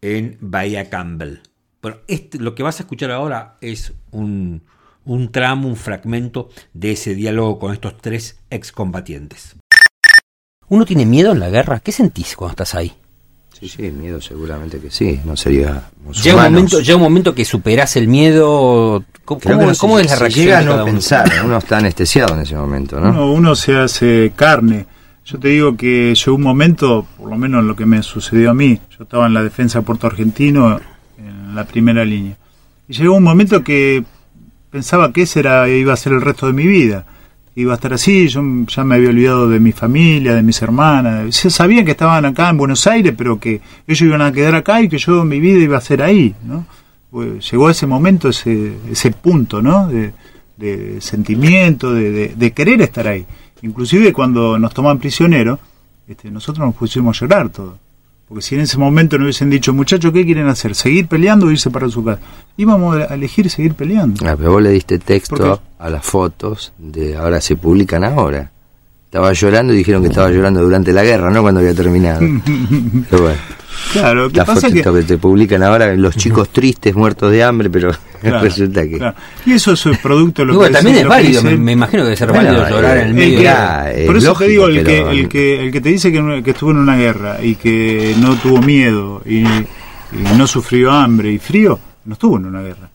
en 0.00 0.38
Bahía 0.40 0.90
Campbell. 0.90 1.38
Bueno, 1.80 1.98
este, 2.08 2.38
lo 2.38 2.54
que 2.54 2.62
vas 2.62 2.80
a 2.80 2.82
escuchar 2.82 3.10
ahora 3.10 3.56
es 3.60 3.92
un, 4.10 4.62
un 5.04 5.30
tramo, 5.30 5.68
un 5.68 5.76
fragmento 5.76 6.50
de 6.72 6.92
ese 6.92 7.14
diálogo 7.14 7.58
con 7.58 7.72
estos 7.72 7.96
tres 7.96 8.40
excombatientes. 8.50 9.56
¿Uno 10.68 10.84
tiene 10.84 11.06
miedo 11.06 11.32
en 11.32 11.40
la 11.40 11.48
guerra? 11.48 11.80
¿Qué 11.80 11.92
sentís 11.92 12.36
cuando 12.36 12.50
estás 12.50 12.74
ahí? 12.74 12.92
Sí, 13.58 13.68
sí, 13.68 13.90
miedo 13.90 14.20
seguramente 14.20 14.78
que 14.78 14.88
sí, 14.88 15.18
no 15.24 15.36
sería... 15.36 15.90
Llega 16.22 16.46
un, 16.46 16.52
momento, 16.52 16.80
llega 16.80 16.96
un 16.96 17.02
momento 17.02 17.34
que 17.34 17.44
superás 17.44 17.96
el 17.96 18.06
miedo, 18.06 19.04
¿cómo, 19.24 19.40
cómo, 19.76 19.98
es 19.98 20.06
la 20.06 20.14
reacción? 20.14 20.44
Llega 20.44 20.58
a 20.60 20.62
no 20.62 20.84
pensar, 20.84 21.28
uno 21.44 21.58
está 21.58 21.78
anestesiado 21.78 22.36
en 22.36 22.42
ese 22.42 22.54
momento, 22.54 23.00
¿no? 23.00 23.10
Uno, 23.10 23.32
uno 23.32 23.56
se 23.56 23.76
hace 23.76 24.32
carne. 24.36 24.86
Yo 25.24 25.40
te 25.40 25.48
digo 25.48 25.76
que 25.76 26.14
llegó 26.14 26.36
un 26.36 26.42
momento, 26.42 27.04
por 27.16 27.30
lo 27.30 27.36
menos 27.36 27.64
lo 27.64 27.74
que 27.74 27.84
me 27.84 28.00
sucedió 28.04 28.50
a 28.50 28.54
mí, 28.54 28.80
yo 28.96 29.02
estaba 29.02 29.26
en 29.26 29.34
la 29.34 29.42
defensa 29.42 29.80
de 29.80 29.84
Puerto 29.84 30.06
Argentino, 30.06 30.80
en 31.18 31.54
la 31.56 31.64
primera 31.64 32.04
línea, 32.04 32.36
y 32.86 32.92
llegó 32.92 33.16
un 33.16 33.24
momento 33.24 33.64
que 33.64 34.04
pensaba 34.70 35.12
que 35.12 35.22
ese 35.22 35.40
era, 35.40 35.68
iba 35.68 35.92
a 35.92 35.96
ser 35.96 36.12
el 36.12 36.20
resto 36.20 36.46
de 36.46 36.52
mi 36.52 36.66
vida, 36.66 37.06
iba 37.60 37.72
a 37.72 37.74
estar 37.74 37.92
así, 37.92 38.28
yo 38.28 38.40
ya 38.68 38.84
me 38.84 38.94
había 38.94 39.08
olvidado 39.08 39.48
de 39.48 39.58
mi 39.58 39.72
familia, 39.72 40.32
de 40.32 40.44
mis 40.44 40.62
hermanas, 40.62 41.42
yo 41.42 41.50
sabía 41.50 41.84
que 41.84 41.90
estaban 41.90 42.24
acá 42.24 42.50
en 42.50 42.56
Buenos 42.56 42.86
Aires, 42.86 43.14
pero 43.18 43.40
que 43.40 43.60
ellos 43.84 44.00
iban 44.02 44.22
a 44.22 44.30
quedar 44.32 44.54
acá 44.54 44.80
y 44.80 44.88
que 44.88 44.98
yo 44.98 45.24
mi 45.24 45.40
vida 45.40 45.58
iba 45.58 45.76
a 45.76 45.80
ser 45.80 46.02
ahí, 46.02 46.36
¿no? 46.44 46.66
Pues 47.10 47.50
llegó 47.50 47.68
ese 47.68 47.86
momento, 47.86 48.28
ese, 48.28 48.74
ese 48.88 49.10
punto, 49.10 49.60
¿no? 49.60 49.88
De, 49.88 50.12
sentimiento, 51.00 51.92
de, 51.92 52.34
de 52.34 52.50
querer 52.52 52.80
estar 52.82 53.06
ahí. 53.06 53.24
Inclusive 53.62 54.12
cuando 54.12 54.58
nos 54.58 54.74
toman 54.74 54.98
prisioneros, 54.98 55.58
este, 56.06 56.30
nosotros 56.30 56.64
nos 56.64 56.74
pusimos 56.74 57.16
a 57.16 57.20
llorar 57.20 57.48
todo. 57.48 57.78
Porque 58.28 58.42
si 58.42 58.54
en 58.56 58.60
ese 58.60 58.76
momento 58.76 59.16
nos 59.16 59.24
hubiesen 59.24 59.48
dicho, 59.48 59.72
muchachos, 59.72 60.12
¿qué 60.12 60.24
quieren 60.24 60.48
hacer? 60.48 60.74
¿Seguir 60.74 61.08
peleando 61.08 61.46
o 61.46 61.50
irse 61.50 61.70
para 61.70 61.88
su 61.88 62.04
casa? 62.04 62.20
Íbamos 62.58 62.96
a 62.96 63.14
elegir 63.14 63.48
seguir 63.48 63.74
peleando. 63.74 64.28
Ah, 64.28 64.34
pero 64.36 64.52
vos 64.52 64.62
le 64.62 64.70
diste 64.70 64.98
texto 64.98 65.60
a 65.78 65.90
las 65.90 66.04
fotos 66.04 66.72
de 66.76 67.16
ahora 67.16 67.40
se 67.40 67.56
publican 67.56 68.04
ahora. 68.04 68.50
Estaba 69.06 69.32
llorando 69.32 69.72
y 69.72 69.78
dijeron 69.78 70.02
que 70.02 70.08
estaba 70.08 70.30
llorando 70.30 70.60
durante 70.60 70.92
la 70.92 71.02
guerra, 71.02 71.30
no 71.30 71.40
cuando 71.40 71.60
había 71.60 71.74
terminado. 71.74 72.20
Pero 73.10 73.22
bueno. 73.22 73.38
Claro, 73.92 74.28
que 74.30 74.36
la 74.38 74.44
pasa 74.44 74.66
es 74.68 74.74
que- 74.74 74.82
que... 74.82 75.02
te 75.02 75.18
publican 75.18 75.62
ahora, 75.62 75.94
los 75.94 76.16
chicos 76.16 76.50
tristes, 76.50 76.94
muertos 76.94 77.30
de 77.32 77.42
hambre, 77.42 77.70
pero 77.70 77.90
Claro, 78.20 78.40
resulta 78.40 78.82
que... 78.82 78.98
claro. 78.98 79.16
Y 79.46 79.52
eso 79.52 79.72
es 79.72 79.86
el 79.86 79.96
producto 79.98 80.42
de 80.42 80.46
lo 80.52 80.60
que 80.60 80.70
también 80.70 80.96
es 80.96 81.02
lo 81.04 81.08
que 81.10 81.16
válido, 81.16 81.42
dice 81.42 81.56
me, 81.56 81.72
imagino 81.72 82.02
que 82.02 82.04
debe 82.04 82.16
ser 82.16 82.28
Bueno, 82.32 82.44
válido 82.52 82.68
llorar 82.68 82.98
en 82.98 83.06
el 83.08 83.14
medio. 83.14 83.38
que- 83.38 83.44
Ya, 83.44 83.90
es 83.92 84.06
por 84.06 84.16
eso 84.16 84.26
lógico, 84.28 84.44
te 84.44 84.50
digo, 84.50 84.66
el, 84.66 84.74
pero- 84.84 85.10
que, 85.10 85.20
el, 85.20 85.28
que, 85.28 85.64
el 85.66 85.72
que 85.72 85.80
te 85.80 85.88
dice 85.90 86.12
que, 86.12 86.42
que 86.44 86.50
estuvo 86.50 86.70
en 86.72 86.76
una 86.78 86.96
guerra 86.96 87.38
y 87.42 87.54
que 87.54 88.14
no 88.20 88.34
tuvo 88.36 88.60
miedo 88.60 89.22
y, 89.24 89.38
y 89.44 89.66
no 90.36 90.46
sufrió 90.46 90.90
hambre 90.90 91.30
y 91.32 91.38
frío, 91.38 91.78
no 92.04 92.14
estuvo 92.14 92.36
en 92.38 92.46
una 92.46 92.60
guerra. 92.62 92.90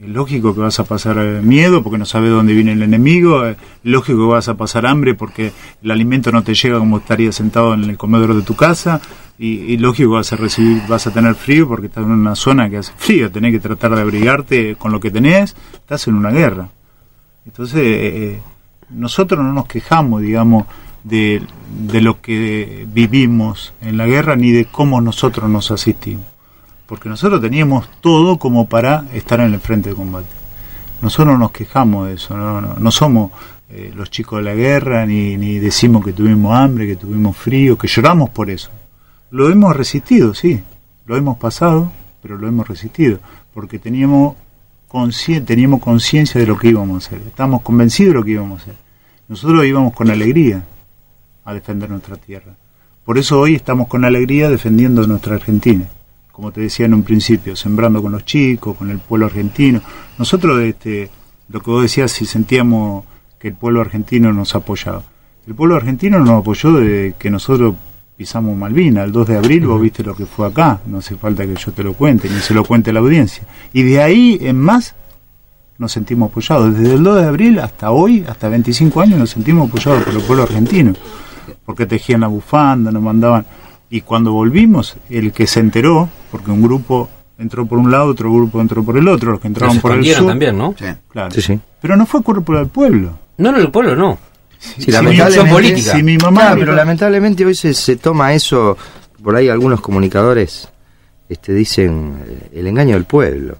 Es 0.00 0.08
lógico 0.08 0.54
que 0.54 0.60
vas 0.60 0.78
a 0.78 0.84
pasar 0.84 1.18
eh, 1.18 1.42
miedo 1.42 1.82
porque 1.82 1.98
no 1.98 2.04
sabes 2.04 2.30
dónde 2.30 2.54
viene 2.54 2.70
el 2.70 2.82
enemigo, 2.84 3.44
es 3.44 3.56
lógico 3.82 4.28
que 4.28 4.32
vas 4.34 4.48
a 4.48 4.56
pasar 4.56 4.86
hambre 4.86 5.14
porque 5.14 5.52
el 5.82 5.90
alimento 5.90 6.30
no 6.30 6.44
te 6.44 6.54
llega 6.54 6.78
como 6.78 6.98
estarías 6.98 7.34
sentado 7.34 7.74
en 7.74 7.82
el 7.82 7.96
comedor 7.96 8.36
de 8.36 8.42
tu 8.42 8.54
casa 8.54 9.00
y, 9.40 9.76
lógico 9.76 10.10
vas 10.10 10.32
a 10.32 10.36
recibir, 10.36 10.82
vas 10.88 11.08
a 11.08 11.12
tener 11.12 11.34
frío 11.34 11.66
porque 11.66 11.86
estás 11.86 12.04
en 12.04 12.12
una 12.12 12.36
zona 12.36 12.70
que 12.70 12.76
hace 12.76 12.92
frío, 12.96 13.30
tenés 13.30 13.52
que 13.52 13.58
tratar 13.58 13.94
de 13.94 14.00
abrigarte 14.00 14.76
con 14.76 14.92
lo 14.92 15.00
que 15.00 15.10
tenés, 15.10 15.56
estás 15.74 16.06
en 16.06 16.14
una 16.14 16.30
guerra. 16.30 16.68
Entonces, 17.44 17.82
eh, 17.82 18.40
nosotros 18.90 19.44
no 19.44 19.52
nos 19.52 19.66
quejamos, 19.66 20.22
digamos, 20.22 20.66
de 21.02 21.40
lo 22.00 22.20
que 22.20 22.86
vivimos 22.92 23.72
en 23.80 23.96
la 23.96 24.06
guerra 24.06 24.36
ni 24.36 24.52
de 24.52 24.64
cómo 24.64 25.00
nosotros 25.00 25.48
nos 25.48 25.70
asistimos. 25.70 26.37
Porque 26.88 27.10
nosotros 27.10 27.42
teníamos 27.42 27.86
todo 28.00 28.38
como 28.38 28.66
para 28.66 29.04
estar 29.12 29.40
en 29.40 29.52
el 29.52 29.60
frente 29.60 29.90
de 29.90 29.94
combate. 29.94 30.26
Nosotros 31.02 31.34
no 31.34 31.38
nos 31.38 31.50
quejamos 31.52 32.08
de 32.08 32.14
eso, 32.14 32.34
no, 32.34 32.60
no, 32.60 32.90
somos 32.90 33.30
eh, 33.68 33.92
los 33.94 34.10
chicos 34.10 34.38
de 34.38 34.44
la 34.44 34.54
guerra, 34.54 35.04
ni, 35.04 35.36
ni 35.36 35.58
decimos 35.58 36.02
que 36.02 36.14
tuvimos 36.14 36.56
hambre, 36.56 36.86
que 36.86 36.96
tuvimos 36.96 37.36
frío, 37.36 37.76
que 37.76 37.88
lloramos 37.88 38.30
por 38.30 38.48
eso. 38.48 38.70
Lo 39.30 39.50
hemos 39.50 39.76
resistido, 39.76 40.32
sí, 40.32 40.62
lo 41.04 41.16
hemos 41.16 41.36
pasado, 41.36 41.92
pero 42.22 42.38
lo 42.38 42.48
hemos 42.48 42.66
resistido, 42.66 43.18
porque 43.52 43.78
teníamos 43.78 44.36
teníamos 45.44 45.82
conciencia 45.82 46.40
de 46.40 46.46
lo 46.46 46.58
que 46.58 46.68
íbamos 46.68 47.04
a 47.04 47.06
hacer, 47.06 47.26
estábamos 47.26 47.60
convencidos 47.60 48.14
de 48.14 48.18
lo 48.18 48.24
que 48.24 48.30
íbamos 48.30 48.60
a 48.60 48.62
hacer. 48.62 48.74
Nosotros 49.28 49.66
íbamos 49.66 49.92
con 49.92 50.10
alegría 50.10 50.64
a 51.44 51.52
defender 51.52 51.90
nuestra 51.90 52.16
tierra. 52.16 52.54
Por 53.04 53.18
eso 53.18 53.38
hoy 53.38 53.54
estamos 53.54 53.88
con 53.88 54.06
alegría 54.06 54.48
defendiendo 54.48 55.06
nuestra 55.06 55.34
Argentina. 55.34 55.86
Como 56.38 56.52
te 56.52 56.60
decía 56.60 56.86
en 56.86 56.94
un 56.94 57.02
principio, 57.02 57.56
sembrando 57.56 58.00
con 58.00 58.12
los 58.12 58.24
chicos, 58.24 58.76
con 58.76 58.90
el 58.90 59.00
pueblo 59.00 59.26
argentino. 59.26 59.82
Nosotros, 60.18 60.60
este, 60.60 61.10
lo 61.48 61.60
que 61.60 61.68
vos 61.68 61.82
decías, 61.82 62.12
si 62.12 62.26
sentíamos 62.26 63.04
que 63.40 63.48
el 63.48 63.54
pueblo 63.54 63.80
argentino 63.80 64.32
nos 64.32 64.54
apoyaba. 64.54 65.02
El 65.48 65.56
pueblo 65.56 65.74
argentino 65.74 66.20
nos 66.20 66.42
apoyó 66.42 66.74
de 66.74 67.16
que 67.18 67.28
nosotros 67.28 67.74
pisamos 68.16 68.56
Malvinas. 68.56 69.06
El 69.06 69.10
2 69.10 69.26
de 69.26 69.36
abril 69.36 69.66
vos 69.66 69.80
viste 69.82 70.04
lo 70.04 70.14
que 70.14 70.26
fue 70.26 70.46
acá. 70.46 70.78
No 70.86 70.98
hace 70.98 71.16
falta 71.16 71.44
que 71.44 71.56
yo 71.56 71.72
te 71.72 71.82
lo 71.82 71.94
cuente, 71.94 72.28
ni 72.28 72.38
se 72.38 72.54
lo 72.54 72.64
cuente 72.64 72.92
la 72.92 73.00
audiencia. 73.00 73.42
Y 73.72 73.82
de 73.82 74.00
ahí 74.00 74.38
en 74.40 74.60
más 74.60 74.94
nos 75.76 75.90
sentimos 75.90 76.30
apoyados. 76.30 76.72
Desde 76.78 76.94
el 76.94 77.02
2 77.02 77.20
de 77.20 77.26
abril 77.26 77.58
hasta 77.58 77.90
hoy, 77.90 78.24
hasta 78.28 78.48
25 78.48 79.00
años, 79.00 79.18
nos 79.18 79.30
sentimos 79.30 79.68
apoyados 79.68 80.04
por 80.04 80.14
el 80.14 80.22
pueblo 80.22 80.44
argentino. 80.44 80.92
Porque 81.66 81.84
tejían 81.84 82.20
la 82.20 82.28
bufanda, 82.28 82.92
nos 82.92 83.02
mandaban. 83.02 83.44
Y 83.90 84.02
cuando 84.02 84.32
volvimos, 84.32 84.96
el 85.08 85.32
que 85.32 85.46
se 85.46 85.60
enteró, 85.60 86.08
porque 86.30 86.50
un 86.50 86.62
grupo 86.62 87.08
entró 87.38 87.64
por 87.66 87.78
un 87.78 87.90
lado, 87.90 88.06
otro 88.06 88.32
grupo 88.32 88.60
entró 88.60 88.82
por 88.84 88.98
el 88.98 89.08
otro, 89.08 89.32
los 89.32 89.40
que 89.40 89.46
entraron 89.48 89.78
por 89.80 89.92
el 89.92 90.04
sur. 90.04 90.26
también, 90.26 90.58
¿no? 90.58 90.74
Claro. 91.08 91.30
Sí, 91.30 91.40
sí. 91.40 91.58
Pero 91.80 91.96
no 91.96 92.04
fue 92.04 92.22
culpa 92.22 92.56
del 92.58 92.66
pueblo. 92.68 93.18
No, 93.38 93.52
no, 93.52 93.58
el 93.58 93.70
pueblo 93.70 93.94
no. 93.96 94.18
Sí, 94.58 94.82
Si 94.82 94.90
lamentablemente, 94.90 95.44
mi- 95.44 95.54
política. 95.54 95.92
si 95.96 96.02
mi 96.02 96.18
mamá- 96.18 96.40
Claro, 96.40 96.60
pero 96.60 96.74
lamentablemente 96.74 97.44
hoy 97.46 97.54
se, 97.54 97.72
se 97.74 97.96
toma 97.96 98.34
eso, 98.34 98.76
por 99.22 99.36
ahí 99.36 99.48
algunos 99.48 99.80
comunicadores 99.80 100.68
este, 101.28 101.54
dicen 101.54 102.18
eh, 102.26 102.48
el 102.54 102.66
engaño 102.66 102.94
del 102.94 103.04
pueblo. 103.04 103.56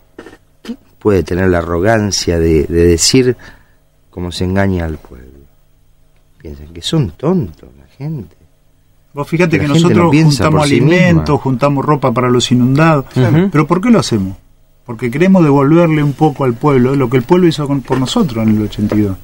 ¿Quién 0.62 0.76
puede 0.98 1.22
tener 1.22 1.48
la 1.48 1.58
arrogancia 1.58 2.38
de, 2.40 2.64
de 2.64 2.84
decir 2.84 3.36
cómo 4.10 4.32
se 4.32 4.42
engaña 4.44 4.84
al 4.86 4.98
pueblo? 4.98 5.28
Piensan 6.38 6.68
que 6.74 6.82
son 6.82 7.10
tontos 7.12 7.68
la 7.78 7.86
gente. 7.96 8.34
Vos 9.14 9.27
fíjate 9.29 9.59
que 9.59 9.66
no 9.66 9.75
nosotros 9.75 10.11
juntamos 10.37 10.68
sí 10.68 10.75
alimentos, 10.77 11.35
misma. 11.35 11.42
juntamos 11.42 11.85
ropa 11.85 12.12
para 12.12 12.29
los 12.29 12.51
inundados. 12.53 13.07
Pero 13.51 13.66
¿por 13.66 13.81
qué 13.81 13.90
lo 13.90 13.99
hacemos? 13.99 14.37
Porque 14.85 15.11
queremos 15.11 15.42
devolverle 15.42 16.03
un 16.03 16.12
poco 16.12 16.44
al 16.44 16.55
pueblo 16.55 16.94
lo 16.94 17.11
que 17.11 17.16
el 17.18 17.23
pueblo 17.23 17.47
hizo 17.49 17.66
con- 17.66 17.83
por 17.83 17.99
nosotros 17.99 18.47
en 18.47 18.57
el 18.57 18.62
82. 18.62 19.16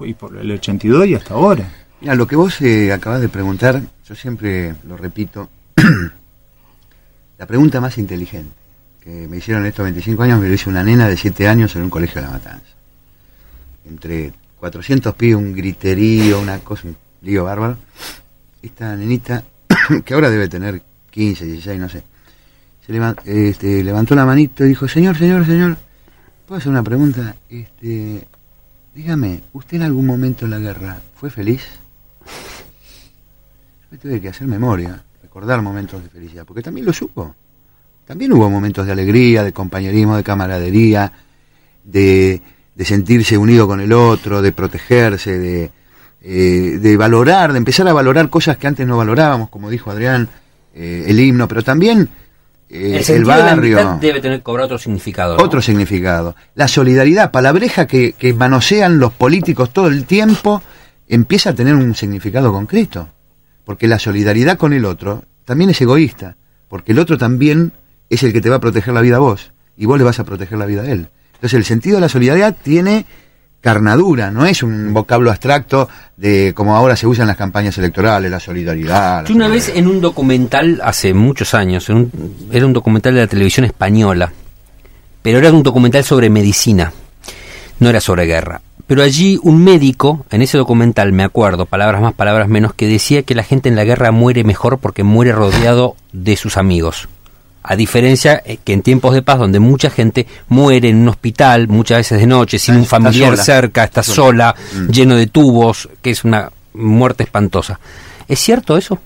Y 0.00 0.14
por 0.14 0.36
el 0.36 0.50
82 0.52 1.06
y 1.06 1.14
hasta 1.14 1.34
ahora. 1.34 1.68
Mira, 2.00 2.14
lo 2.14 2.26
que 2.26 2.36
vos 2.36 2.60
eh, 2.60 2.92
acabas 2.92 3.20
de 3.20 3.28
preguntar, 3.28 3.80
yo 4.06 4.14
siempre 4.14 4.74
lo 4.86 4.96
repito, 4.96 5.48
la 7.38 7.46
pregunta 7.46 7.80
más 7.80 7.98
inteligente 7.98 8.52
que 9.02 9.26
me 9.28 9.38
hicieron 9.38 9.64
estos 9.66 9.84
25 9.84 10.22
años 10.22 10.40
me 10.40 10.48
lo 10.48 10.54
hizo 10.54 10.70
una 10.70 10.82
nena 10.82 11.08
de 11.08 11.16
7 11.16 11.48
años 11.48 11.74
en 11.76 11.82
un 11.82 11.90
colegio 11.90 12.20
de 12.20 12.26
La 12.26 12.32
Matanza. 12.34 12.66
Entre 13.88 14.32
400 14.60 15.14
pibes, 15.14 15.36
un 15.36 15.54
griterío, 15.54 16.40
una 16.40 16.58
cosa, 16.58 16.88
un 16.88 16.96
lío 17.22 17.44
bárbaro. 17.44 17.76
Esta 18.68 18.94
nenita, 18.96 19.42
que 20.04 20.12
ahora 20.14 20.28
debe 20.30 20.46
tener 20.48 20.82
15, 21.10 21.46
16, 21.46 21.80
no 21.80 21.88
sé, 21.88 22.02
se 22.86 22.92
levan- 22.92 23.16
este, 23.24 23.82
levantó 23.82 24.14
la 24.14 24.26
manito 24.26 24.64
y 24.64 24.68
dijo, 24.68 24.86
señor, 24.86 25.16
señor, 25.16 25.46
señor, 25.46 25.76
¿puedo 26.46 26.58
hacer 26.58 26.70
una 26.70 26.82
pregunta? 26.82 27.34
Este, 27.48 28.24
dígame, 28.94 29.40
¿usted 29.54 29.78
en 29.78 29.82
algún 29.84 30.04
momento 30.06 30.44
en 30.44 30.50
la 30.50 30.58
guerra 30.58 30.98
fue 31.16 31.30
feliz? 31.30 31.62
Yo 33.90 33.98
tuve 33.98 34.20
que 34.20 34.28
hacer 34.28 34.46
memoria, 34.46 35.02
recordar 35.22 35.62
momentos 35.62 36.02
de 36.02 36.10
felicidad, 36.10 36.44
porque 36.44 36.62
también 36.62 36.84
lo 36.84 36.92
supo. 36.92 37.34
También 38.06 38.32
hubo 38.34 38.50
momentos 38.50 38.84
de 38.86 38.92
alegría, 38.92 39.42
de 39.44 39.52
compañerismo, 39.52 40.14
de 40.16 40.22
camaradería, 40.24 41.10
de, 41.84 42.40
de 42.74 42.84
sentirse 42.84 43.38
unido 43.38 43.66
con 43.66 43.80
el 43.80 43.92
otro, 43.94 44.42
de 44.42 44.52
protegerse, 44.52 45.38
de, 45.38 45.70
eh, 46.20 46.78
de 46.80 46.96
valorar, 46.96 47.52
de 47.52 47.58
empezar 47.58 47.86
a 47.88 47.92
valorar 47.92 48.28
cosas 48.28 48.56
que 48.56 48.66
antes 48.66 48.86
no 48.86 48.96
valorábamos, 48.96 49.50
como 49.50 49.70
dijo 49.70 49.90
Adrián, 49.90 50.28
eh, 50.74 51.04
el 51.06 51.20
himno, 51.20 51.46
pero 51.46 51.62
también 51.62 52.08
eh, 52.68 52.88
el 52.90 52.94
el, 52.96 53.04
sentido 53.04 53.32
de 53.32 53.38
la 53.38 53.44
barrio. 53.44 53.98
debe 54.00 54.20
tener 54.20 54.42
cobrar 54.42 54.66
otro 54.66 54.78
significado. 54.78 55.36
¿no? 55.36 55.44
Otro 55.44 55.62
significado. 55.62 56.34
La 56.54 56.68
solidaridad, 56.68 57.30
palabreja 57.30 57.86
que, 57.86 58.12
que 58.12 58.34
manosean 58.34 58.98
los 58.98 59.12
políticos 59.12 59.72
todo 59.72 59.86
el 59.86 60.04
tiempo, 60.04 60.62
empieza 61.08 61.50
a 61.50 61.54
tener 61.54 61.74
un 61.74 61.94
significado 61.94 62.52
concreto. 62.52 63.08
Porque 63.64 63.86
la 63.86 63.98
solidaridad 63.98 64.56
con 64.56 64.72
el 64.72 64.84
otro 64.84 65.24
también 65.44 65.70
es 65.70 65.80
egoísta. 65.80 66.36
Porque 66.68 66.92
el 66.92 66.98
otro 66.98 67.16
también 67.18 67.72
es 68.10 68.22
el 68.22 68.32
que 68.32 68.40
te 68.40 68.50
va 68.50 68.56
a 68.56 68.60
proteger 68.60 68.94
la 68.94 69.00
vida 69.00 69.16
a 69.16 69.20
vos. 69.20 69.52
Y 69.76 69.86
vos 69.86 69.98
le 69.98 70.04
vas 70.04 70.18
a 70.18 70.24
proteger 70.24 70.58
la 70.58 70.66
vida 70.66 70.82
a 70.82 70.90
él. 70.90 71.08
Entonces 71.34 71.54
el 71.54 71.64
sentido 71.64 71.96
de 71.96 72.00
la 72.00 72.08
solidaridad 72.08 72.56
tiene 72.60 73.06
carnadura, 73.60 74.30
no 74.30 74.46
es 74.46 74.62
un 74.62 74.92
vocablo 74.94 75.30
abstracto 75.30 75.88
de 76.16 76.52
como 76.54 76.76
ahora 76.76 76.96
se 76.96 77.06
usa 77.06 77.22
en 77.22 77.28
las 77.28 77.36
campañas 77.36 77.76
electorales, 77.78 78.30
la 78.30 78.40
solidaridad. 78.40 79.24
Yo 79.26 79.34
una 79.34 79.48
vez 79.48 79.72
en 79.74 79.86
un 79.88 80.00
documental, 80.00 80.80
hace 80.84 81.12
muchos 81.14 81.54
años, 81.54 81.88
en 81.90 81.96
un- 81.96 82.36
era 82.52 82.66
un 82.66 82.72
documental 82.72 83.14
de 83.14 83.20
la 83.22 83.26
televisión 83.26 83.66
española, 83.66 84.32
pero 85.22 85.38
era 85.38 85.52
un 85.52 85.62
documental 85.62 86.04
sobre 86.04 86.30
medicina, 86.30 86.92
no 87.80 87.88
era 87.90 88.00
sobre 88.00 88.26
guerra. 88.26 88.60
Pero 88.86 89.02
allí 89.02 89.38
un 89.42 89.62
médico, 89.62 90.24
en 90.30 90.40
ese 90.40 90.56
documental, 90.56 91.12
me 91.12 91.22
acuerdo, 91.22 91.66
palabras 91.66 92.00
más, 92.00 92.14
palabras 92.14 92.48
menos, 92.48 92.72
que 92.72 92.86
decía 92.86 93.22
que 93.22 93.34
la 93.34 93.42
gente 93.42 93.68
en 93.68 93.76
la 93.76 93.84
guerra 93.84 94.12
muere 94.12 94.44
mejor 94.44 94.78
porque 94.78 95.02
muere 95.02 95.32
rodeado 95.32 95.94
de 96.12 96.36
sus 96.36 96.56
amigos. 96.56 97.06
A 97.70 97.76
diferencia 97.76 98.40
eh, 98.46 98.56
que 98.64 98.72
en 98.72 98.80
tiempos 98.80 99.12
de 99.12 99.20
paz, 99.20 99.38
donde 99.38 99.60
mucha 99.60 99.90
gente 99.90 100.26
muere 100.48 100.88
en 100.88 100.96
un 100.96 101.08
hospital, 101.08 101.68
muchas 101.68 101.98
veces 101.98 102.18
de 102.18 102.26
noche, 102.26 102.58
sin 102.58 102.76
un 102.76 102.86
familiar 102.86 103.36
cerca, 103.36 103.84
está 103.84 104.02
sola. 104.02 104.54
Mm. 104.72 104.88
lleno 104.90 105.16
de 105.16 105.26
tubos, 105.26 105.86
que 106.00 106.08
es 106.08 106.24
una 106.24 106.50
muerte 106.72 107.24
espantosa. 107.24 107.78
¿Es 108.26 108.40
cierto 108.40 108.78
eso? 108.78 108.98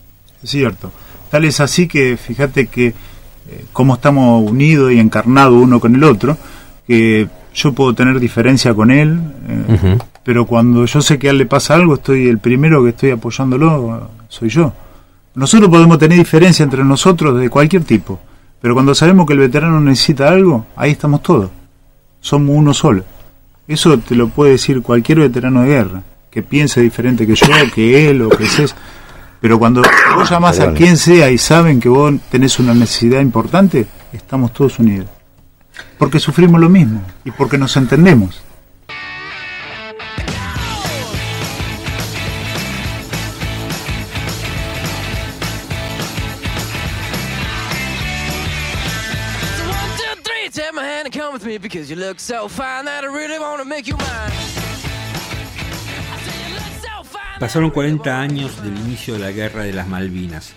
Es 0.45 0.51
cierto. 0.51 0.93
Tal 1.29 1.45
es 1.45 1.59
así 1.59 1.89
que 1.89 2.17
fíjate 2.17 2.69
que 2.69 2.87
eh, 2.87 3.65
como 3.73 3.95
estamos 3.95 4.49
unidos 4.49 4.93
y 4.93 5.01
encarnados 5.01 5.61
uno 5.61 5.81
con 5.81 5.97
el 5.97 6.05
otro, 6.05 6.39
que 6.87 7.29
yo 7.53 7.73
puedo 7.73 7.95
tener 7.95 8.21
diferencia 8.21 8.73
con 8.75 8.93
él, 8.93 9.19
eh, 9.49 9.99
pero 10.23 10.47
cuando 10.47 10.87
yo 10.87 11.01
sé 11.01 11.19
que 11.19 11.27
a 11.27 11.31
él 11.33 11.39
le 11.39 11.47
pasa 11.47 11.75
algo, 11.75 11.95
estoy 11.95 12.29
el 12.29 12.39
primero 12.39 12.85
que 12.85 12.91
estoy 12.91 13.11
apoyándolo, 13.11 14.09
soy 14.29 14.51
yo. 14.51 14.73
Nosotros 15.35 15.69
podemos 15.69 15.99
tener 15.99 16.17
diferencia 16.17 16.63
entre 16.63 16.85
nosotros 16.85 17.41
de 17.41 17.51
cualquier 17.51 17.83
tipo, 17.83 18.21
pero 18.63 18.75
cuando 18.75 18.95
sabemos 18.95 19.27
que 19.27 19.33
el 19.33 19.41
veterano 19.41 19.81
necesita 19.81 20.29
algo, 20.29 20.67
ahí 20.77 20.93
estamos 20.93 21.21
todos. 21.21 21.51
Somos 22.21 22.57
uno 22.57 22.73
solo. 22.73 23.05
Eso 23.67 23.99
te 23.99 24.15
lo 24.15 24.29
puede 24.29 24.53
decir 24.53 24.83
cualquier 24.83 25.19
veterano 25.19 25.63
de 25.63 25.69
guerra, 25.69 26.03
que 26.31 26.43
piense 26.43 26.81
diferente 26.81 27.27
que 27.27 27.35
yo, 27.35 27.47
que 27.75 28.09
él 28.09 28.23
o 28.23 28.29
que 28.29 28.47
César. 28.47 28.79
Pero 29.41 29.59
cuando 29.59 29.83
vos 30.15 30.31
llamás 30.31 30.61
a 30.61 30.73
quien 30.73 30.97
sea 30.97 31.29
y 31.29 31.39
saben 31.39 31.81
que 31.81 31.89
vos 31.89 32.15
tenés 32.31 32.61
una 32.61 32.73
necesidad 32.73 33.21
importante, 33.21 33.89
estamos 34.13 34.53
todos 34.53 34.79
unidos. 34.79 35.09
Porque 35.99 36.21
sufrimos 36.21 36.61
lo 36.61 36.69
mismo 36.69 37.03
y 37.25 37.33
porque 37.33 37.59
nos 37.59 37.77
entendemos. 37.77 38.45
Pasaron 57.39 57.71
40 57.71 58.21
años 58.21 58.63
del 58.63 58.79
inicio 58.79 59.15
de 59.15 59.21
la 59.21 59.31
guerra 59.31 59.65
de 59.65 59.75
las 59.75 59.89
Malvinas. 59.89 60.55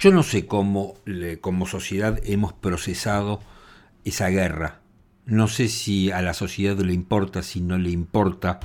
Yo 0.00 0.10
no 0.10 0.24
sé 0.24 0.46
cómo 0.46 0.94
como 1.40 1.66
sociedad 1.66 2.18
hemos 2.24 2.52
procesado 2.52 3.40
esa 4.04 4.28
guerra. 4.28 4.80
No 5.24 5.46
sé 5.46 5.68
si 5.68 6.10
a 6.10 6.20
la 6.20 6.34
sociedad 6.34 6.76
le 6.78 6.94
importa, 6.94 7.42
si 7.42 7.60
no 7.60 7.78
le 7.78 7.90
importa. 7.90 8.58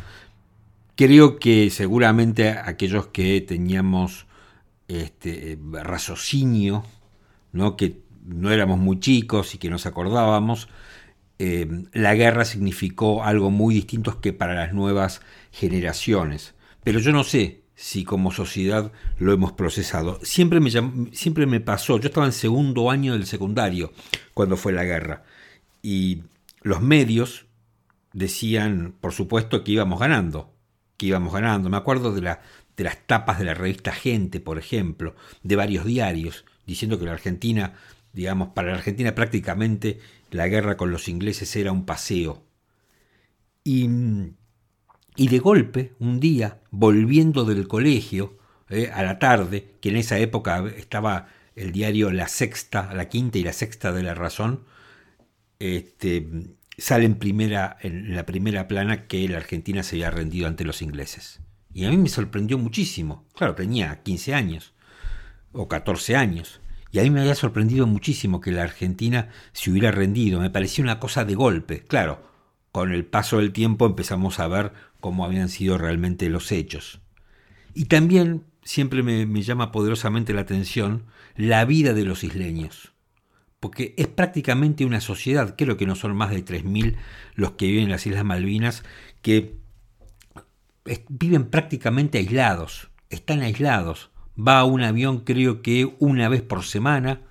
Creo 0.96 1.38
que 1.38 1.70
seguramente 1.70 2.50
aquellos 2.50 3.08
que 3.08 3.42
teníamos 3.42 4.26
este 4.88 5.60
raciocinio, 5.72 6.84
que 7.78 8.00
no 8.26 8.50
éramos 8.50 8.80
muy 8.80 9.00
chicos 9.00 9.54
y 9.54 9.60
que 9.60 9.70
nos 9.70 9.86
acordábamos, 9.86 10.68
eh, 11.40 11.68
la 11.92 12.16
guerra 12.16 12.46
significó 12.46 13.24
algo 13.24 13.52
muy 13.52 13.76
distinto 13.76 14.22
que 14.22 14.34
para 14.34 14.54
las 14.54 14.74
nuevas 14.74 15.22
generaciones. 15.52 16.56
Pero 16.84 17.00
yo 17.00 17.12
no 17.12 17.24
sé 17.24 17.62
si 17.76 18.06
como 18.06 18.32
sociedad 18.32 18.92
lo 19.20 19.34
hemos 19.34 19.52
procesado. 19.52 20.20
Siempre 20.24 20.60
me, 20.60 20.72
siempre 21.12 21.46
me 21.46 21.60
pasó, 21.60 22.00
yo 22.00 22.08
estaba 22.08 22.26
en 22.26 22.32
segundo 22.32 22.90
año 22.90 23.14
del 23.14 23.26
secundario 23.26 23.92
cuando 24.34 24.58
fue 24.58 24.72
la 24.72 24.86
guerra, 24.86 25.24
y 25.82 26.24
los 26.62 26.82
medios 26.82 27.46
decían, 28.14 28.96
por 29.02 29.12
supuesto, 29.12 29.64
que 29.64 29.74
íbamos 29.74 30.00
ganando, 30.00 30.54
que 30.98 31.08
íbamos 31.08 31.34
ganando. 31.34 31.70
Me 31.70 31.78
acuerdo 31.78 32.14
de 32.14 32.22
las 32.22 32.98
tapas 33.06 33.38
de 33.38 33.46
la 33.46 33.54
revista 33.54 33.92
Gente, 33.92 34.40
por 34.40 34.58
ejemplo, 34.58 35.16
de 35.44 35.56
varios 35.56 35.86
diarios, 35.86 36.46
diciendo 36.66 36.98
que 36.98 37.06
la 37.06 37.12
Argentina, 37.12 37.74
digamos, 38.14 38.50
para 38.50 38.70
la 38.70 38.78
Argentina 38.78 39.14
prácticamente 39.14 40.00
la 40.32 40.48
guerra 40.48 40.78
con 40.78 40.92
los 40.92 41.08
ingleses 41.08 41.56
era 41.56 41.72
un 41.72 41.86
paseo. 41.86 42.44
Y, 43.64 43.90
y 45.16 45.28
de 45.28 45.40
golpe, 45.40 45.94
un 46.00 46.20
día, 46.20 46.60
volviendo 46.72 47.46
del 47.46 47.68
colegio, 47.68 48.38
eh, 48.70 48.90
a 48.94 49.04
la 49.04 49.20
tarde, 49.20 49.76
que 49.80 49.90
en 49.90 49.98
esa 49.98 50.18
época 50.20 50.66
estaba 50.76 51.28
el 51.56 51.72
diario 51.72 52.12
La 52.12 52.28
Sexta, 52.28 52.94
la 52.94 53.10
quinta 53.10 53.38
y 53.38 53.44
la 53.44 53.54
sexta 53.54 53.92
de 53.92 54.04
la 54.04 54.14
razón, 54.14 54.66
este, 55.60 56.28
sale 56.78 57.06
en, 57.06 57.16
primera, 57.16 57.78
en 57.82 58.16
la 58.16 58.26
primera 58.26 58.68
plana 58.68 59.08
que 59.08 59.28
la 59.30 59.38
Argentina 59.38 59.84
se 59.84 59.96
había 59.96 60.12
rendido 60.12 60.48
ante 60.48 60.66
los 60.66 60.82
ingleses. 60.82 61.40
Y 61.74 61.86
a 61.86 61.90
mí 61.90 61.98
me 61.98 62.10
sorprendió 62.10 62.58
muchísimo. 62.58 63.26
Claro, 63.36 63.56
tenía 63.56 64.02
15 64.02 64.34
años 64.34 64.74
o 65.52 65.68
14 65.68 66.16
años. 66.16 66.60
Y 66.96 67.00
a 67.00 67.04
mí 67.04 67.10
me 67.10 67.20
había 67.20 67.36
sorprendido 67.36 67.88
muchísimo 67.88 68.40
que 68.40 68.54
la 68.54 68.64
Argentina 68.64 69.28
se 69.52 69.70
hubiera 69.70 69.92
rendido. 69.92 70.40
Me 70.40 70.50
parecía 70.50 70.82
una 70.82 70.98
cosa 70.98 71.26
de 71.26 71.36
golpe. 71.36 71.82
Claro, 71.82 72.26
con 72.72 72.94
el 72.94 73.04
paso 73.04 73.40
del 73.40 73.52
tiempo 73.52 73.86
empezamos 73.86 74.40
a 74.40 74.48
ver 74.48 74.72
cómo 75.02 75.26
habían 75.26 75.50
sido 75.50 75.78
realmente 75.78 76.30
los 76.30 76.54
hechos. 76.54 77.02
Y 77.74 77.86
también 77.86 78.46
siempre 78.64 79.04
me, 79.04 79.42
llama 79.42 79.74
poderosamente 79.74 80.34
la 80.34 80.40
atención 80.40 81.04
la 81.36 81.66
vida 81.66 81.94
de 81.94 82.06
los 82.06 82.24
isleños 82.24 82.94
porque 83.60 83.94
es 83.98 84.08
prácticamente 84.08 84.86
una 84.86 85.02
sociedad, 85.02 85.56
creo 85.58 85.76
que 85.76 85.88
no 85.88 85.96
son 85.96 86.16
más 86.16 86.30
de 86.30 86.46
3.000 86.46 86.96
los 87.34 87.54
que 87.54 87.66
viven 87.66 87.86
en 87.86 87.90
las 87.90 88.06
Islas 88.06 88.24
Malvinas, 88.24 88.84
que 89.24 89.58
viven 91.10 91.46
prácticamente 91.50 92.20
aislados, 92.20 92.90
están 93.10 93.42
aislados. 93.42 94.12
Va 94.38 94.64
un 94.66 94.82
avión 94.82 95.20
creo 95.20 95.62
que 95.62 95.96
una 96.00 96.30
vez 96.30 96.42
por 96.42 96.64
semana, 96.64 97.22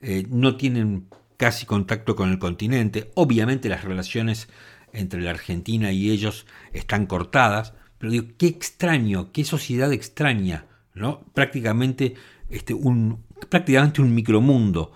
eh, 0.00 0.26
no 0.28 0.56
tienen 0.56 1.06
casi 1.36 1.66
contacto 1.66 2.16
con 2.16 2.30
el 2.30 2.38
continente, 2.38 3.10
obviamente 3.14 3.68
las 3.68 3.84
relaciones 3.84 4.48
entre 4.92 5.20
la 5.20 5.30
Argentina 5.30 5.92
y 5.92 6.10
ellos 6.10 6.46
están 6.72 7.06
cortadas, 7.06 7.74
pero 7.98 8.12
digo, 8.12 8.26
qué 8.36 8.46
extraño, 8.46 9.32
qué 9.32 9.44
sociedad 9.44 9.92
extraña, 9.92 10.66
¿no? 10.94 11.24
Prácticamente 11.32 12.14
este, 12.48 12.74
un, 12.74 13.24
prácticamente 13.48 14.02
un 14.02 14.14
micromundo 14.14 14.92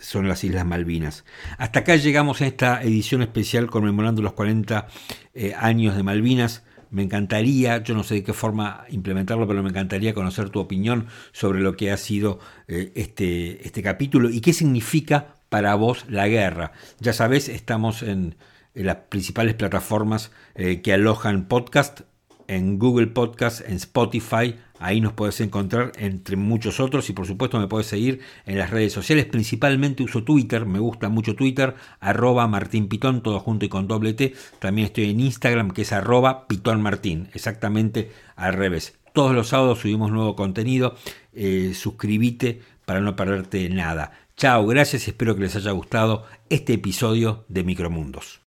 son 0.00 0.28
las 0.28 0.44
Islas 0.44 0.64
Malvinas. 0.64 1.24
Hasta 1.58 1.80
acá 1.80 1.96
llegamos 1.96 2.40
a 2.40 2.46
esta 2.46 2.82
edición 2.82 3.22
especial 3.22 3.68
conmemorando 3.68 4.22
los 4.22 4.32
40 4.34 4.86
eh, 5.34 5.54
años 5.58 5.96
de 5.96 6.02
Malvinas. 6.02 6.62
Me 6.90 7.02
encantaría, 7.02 7.82
yo 7.82 7.94
no 7.94 8.02
sé 8.02 8.14
de 8.16 8.22
qué 8.24 8.32
forma 8.32 8.84
implementarlo, 8.88 9.46
pero 9.46 9.62
me 9.62 9.70
encantaría 9.70 10.14
conocer 10.14 10.50
tu 10.50 10.60
opinión 10.60 11.06
sobre 11.32 11.60
lo 11.60 11.76
que 11.76 11.90
ha 11.90 11.96
sido 11.96 12.38
eh, 12.68 12.92
este, 12.94 13.66
este 13.66 13.82
capítulo 13.82 14.30
y 14.30 14.40
qué 14.40 14.52
significa 14.52 15.36
para 15.48 15.74
vos 15.74 16.04
la 16.08 16.28
guerra. 16.28 16.72
Ya 17.00 17.12
sabes, 17.12 17.48
estamos 17.48 18.02
en, 18.02 18.36
en 18.74 18.86
las 18.86 18.96
principales 19.08 19.54
plataformas 19.54 20.30
eh, 20.54 20.82
que 20.82 20.92
alojan 20.92 21.48
podcast, 21.48 22.02
en 22.48 22.78
Google 22.78 23.08
Podcast, 23.08 23.62
en 23.68 23.74
Spotify, 23.76 24.56
ahí 24.78 25.00
nos 25.00 25.12
puedes 25.12 25.40
encontrar 25.40 25.92
entre 25.96 26.36
muchos 26.36 26.80
otros 26.80 27.08
y 27.10 27.12
por 27.12 27.26
supuesto 27.26 27.58
me 27.58 27.68
puedes 27.68 27.86
seguir 27.86 28.20
en 28.44 28.58
las 28.58 28.70
redes 28.70 28.92
sociales, 28.92 29.26
principalmente 29.26 30.02
uso 30.02 30.24
Twitter, 30.24 30.66
me 30.66 30.78
gusta 30.78 31.08
mucho 31.08 31.34
Twitter, 31.34 31.74
arroba 32.00 32.46
Martín 32.48 32.88
Pitón, 32.88 33.22
todo 33.22 33.40
junto 33.40 33.64
y 33.64 33.68
con 33.68 33.88
doble 33.88 34.14
T, 34.14 34.34
también 34.58 34.86
estoy 34.86 35.10
en 35.10 35.20
Instagram 35.20 35.70
que 35.70 35.82
es 35.82 35.92
arroba 35.92 36.46
Pitón 36.46 36.82
Martín, 36.82 37.28
exactamente 37.34 38.10
al 38.36 38.54
revés. 38.54 38.98
Todos 39.12 39.34
los 39.34 39.48
sábados 39.48 39.78
subimos 39.78 40.10
nuevo 40.10 40.36
contenido, 40.36 40.94
eh, 41.32 41.72
suscríbete 41.74 42.60
para 42.84 43.00
no 43.00 43.16
perderte 43.16 43.68
nada. 43.68 44.12
Chao, 44.36 44.66
gracias 44.66 45.08
espero 45.08 45.34
que 45.34 45.42
les 45.42 45.56
haya 45.56 45.70
gustado 45.70 46.24
este 46.50 46.74
episodio 46.74 47.44
de 47.48 47.64
Micromundos. 47.64 48.45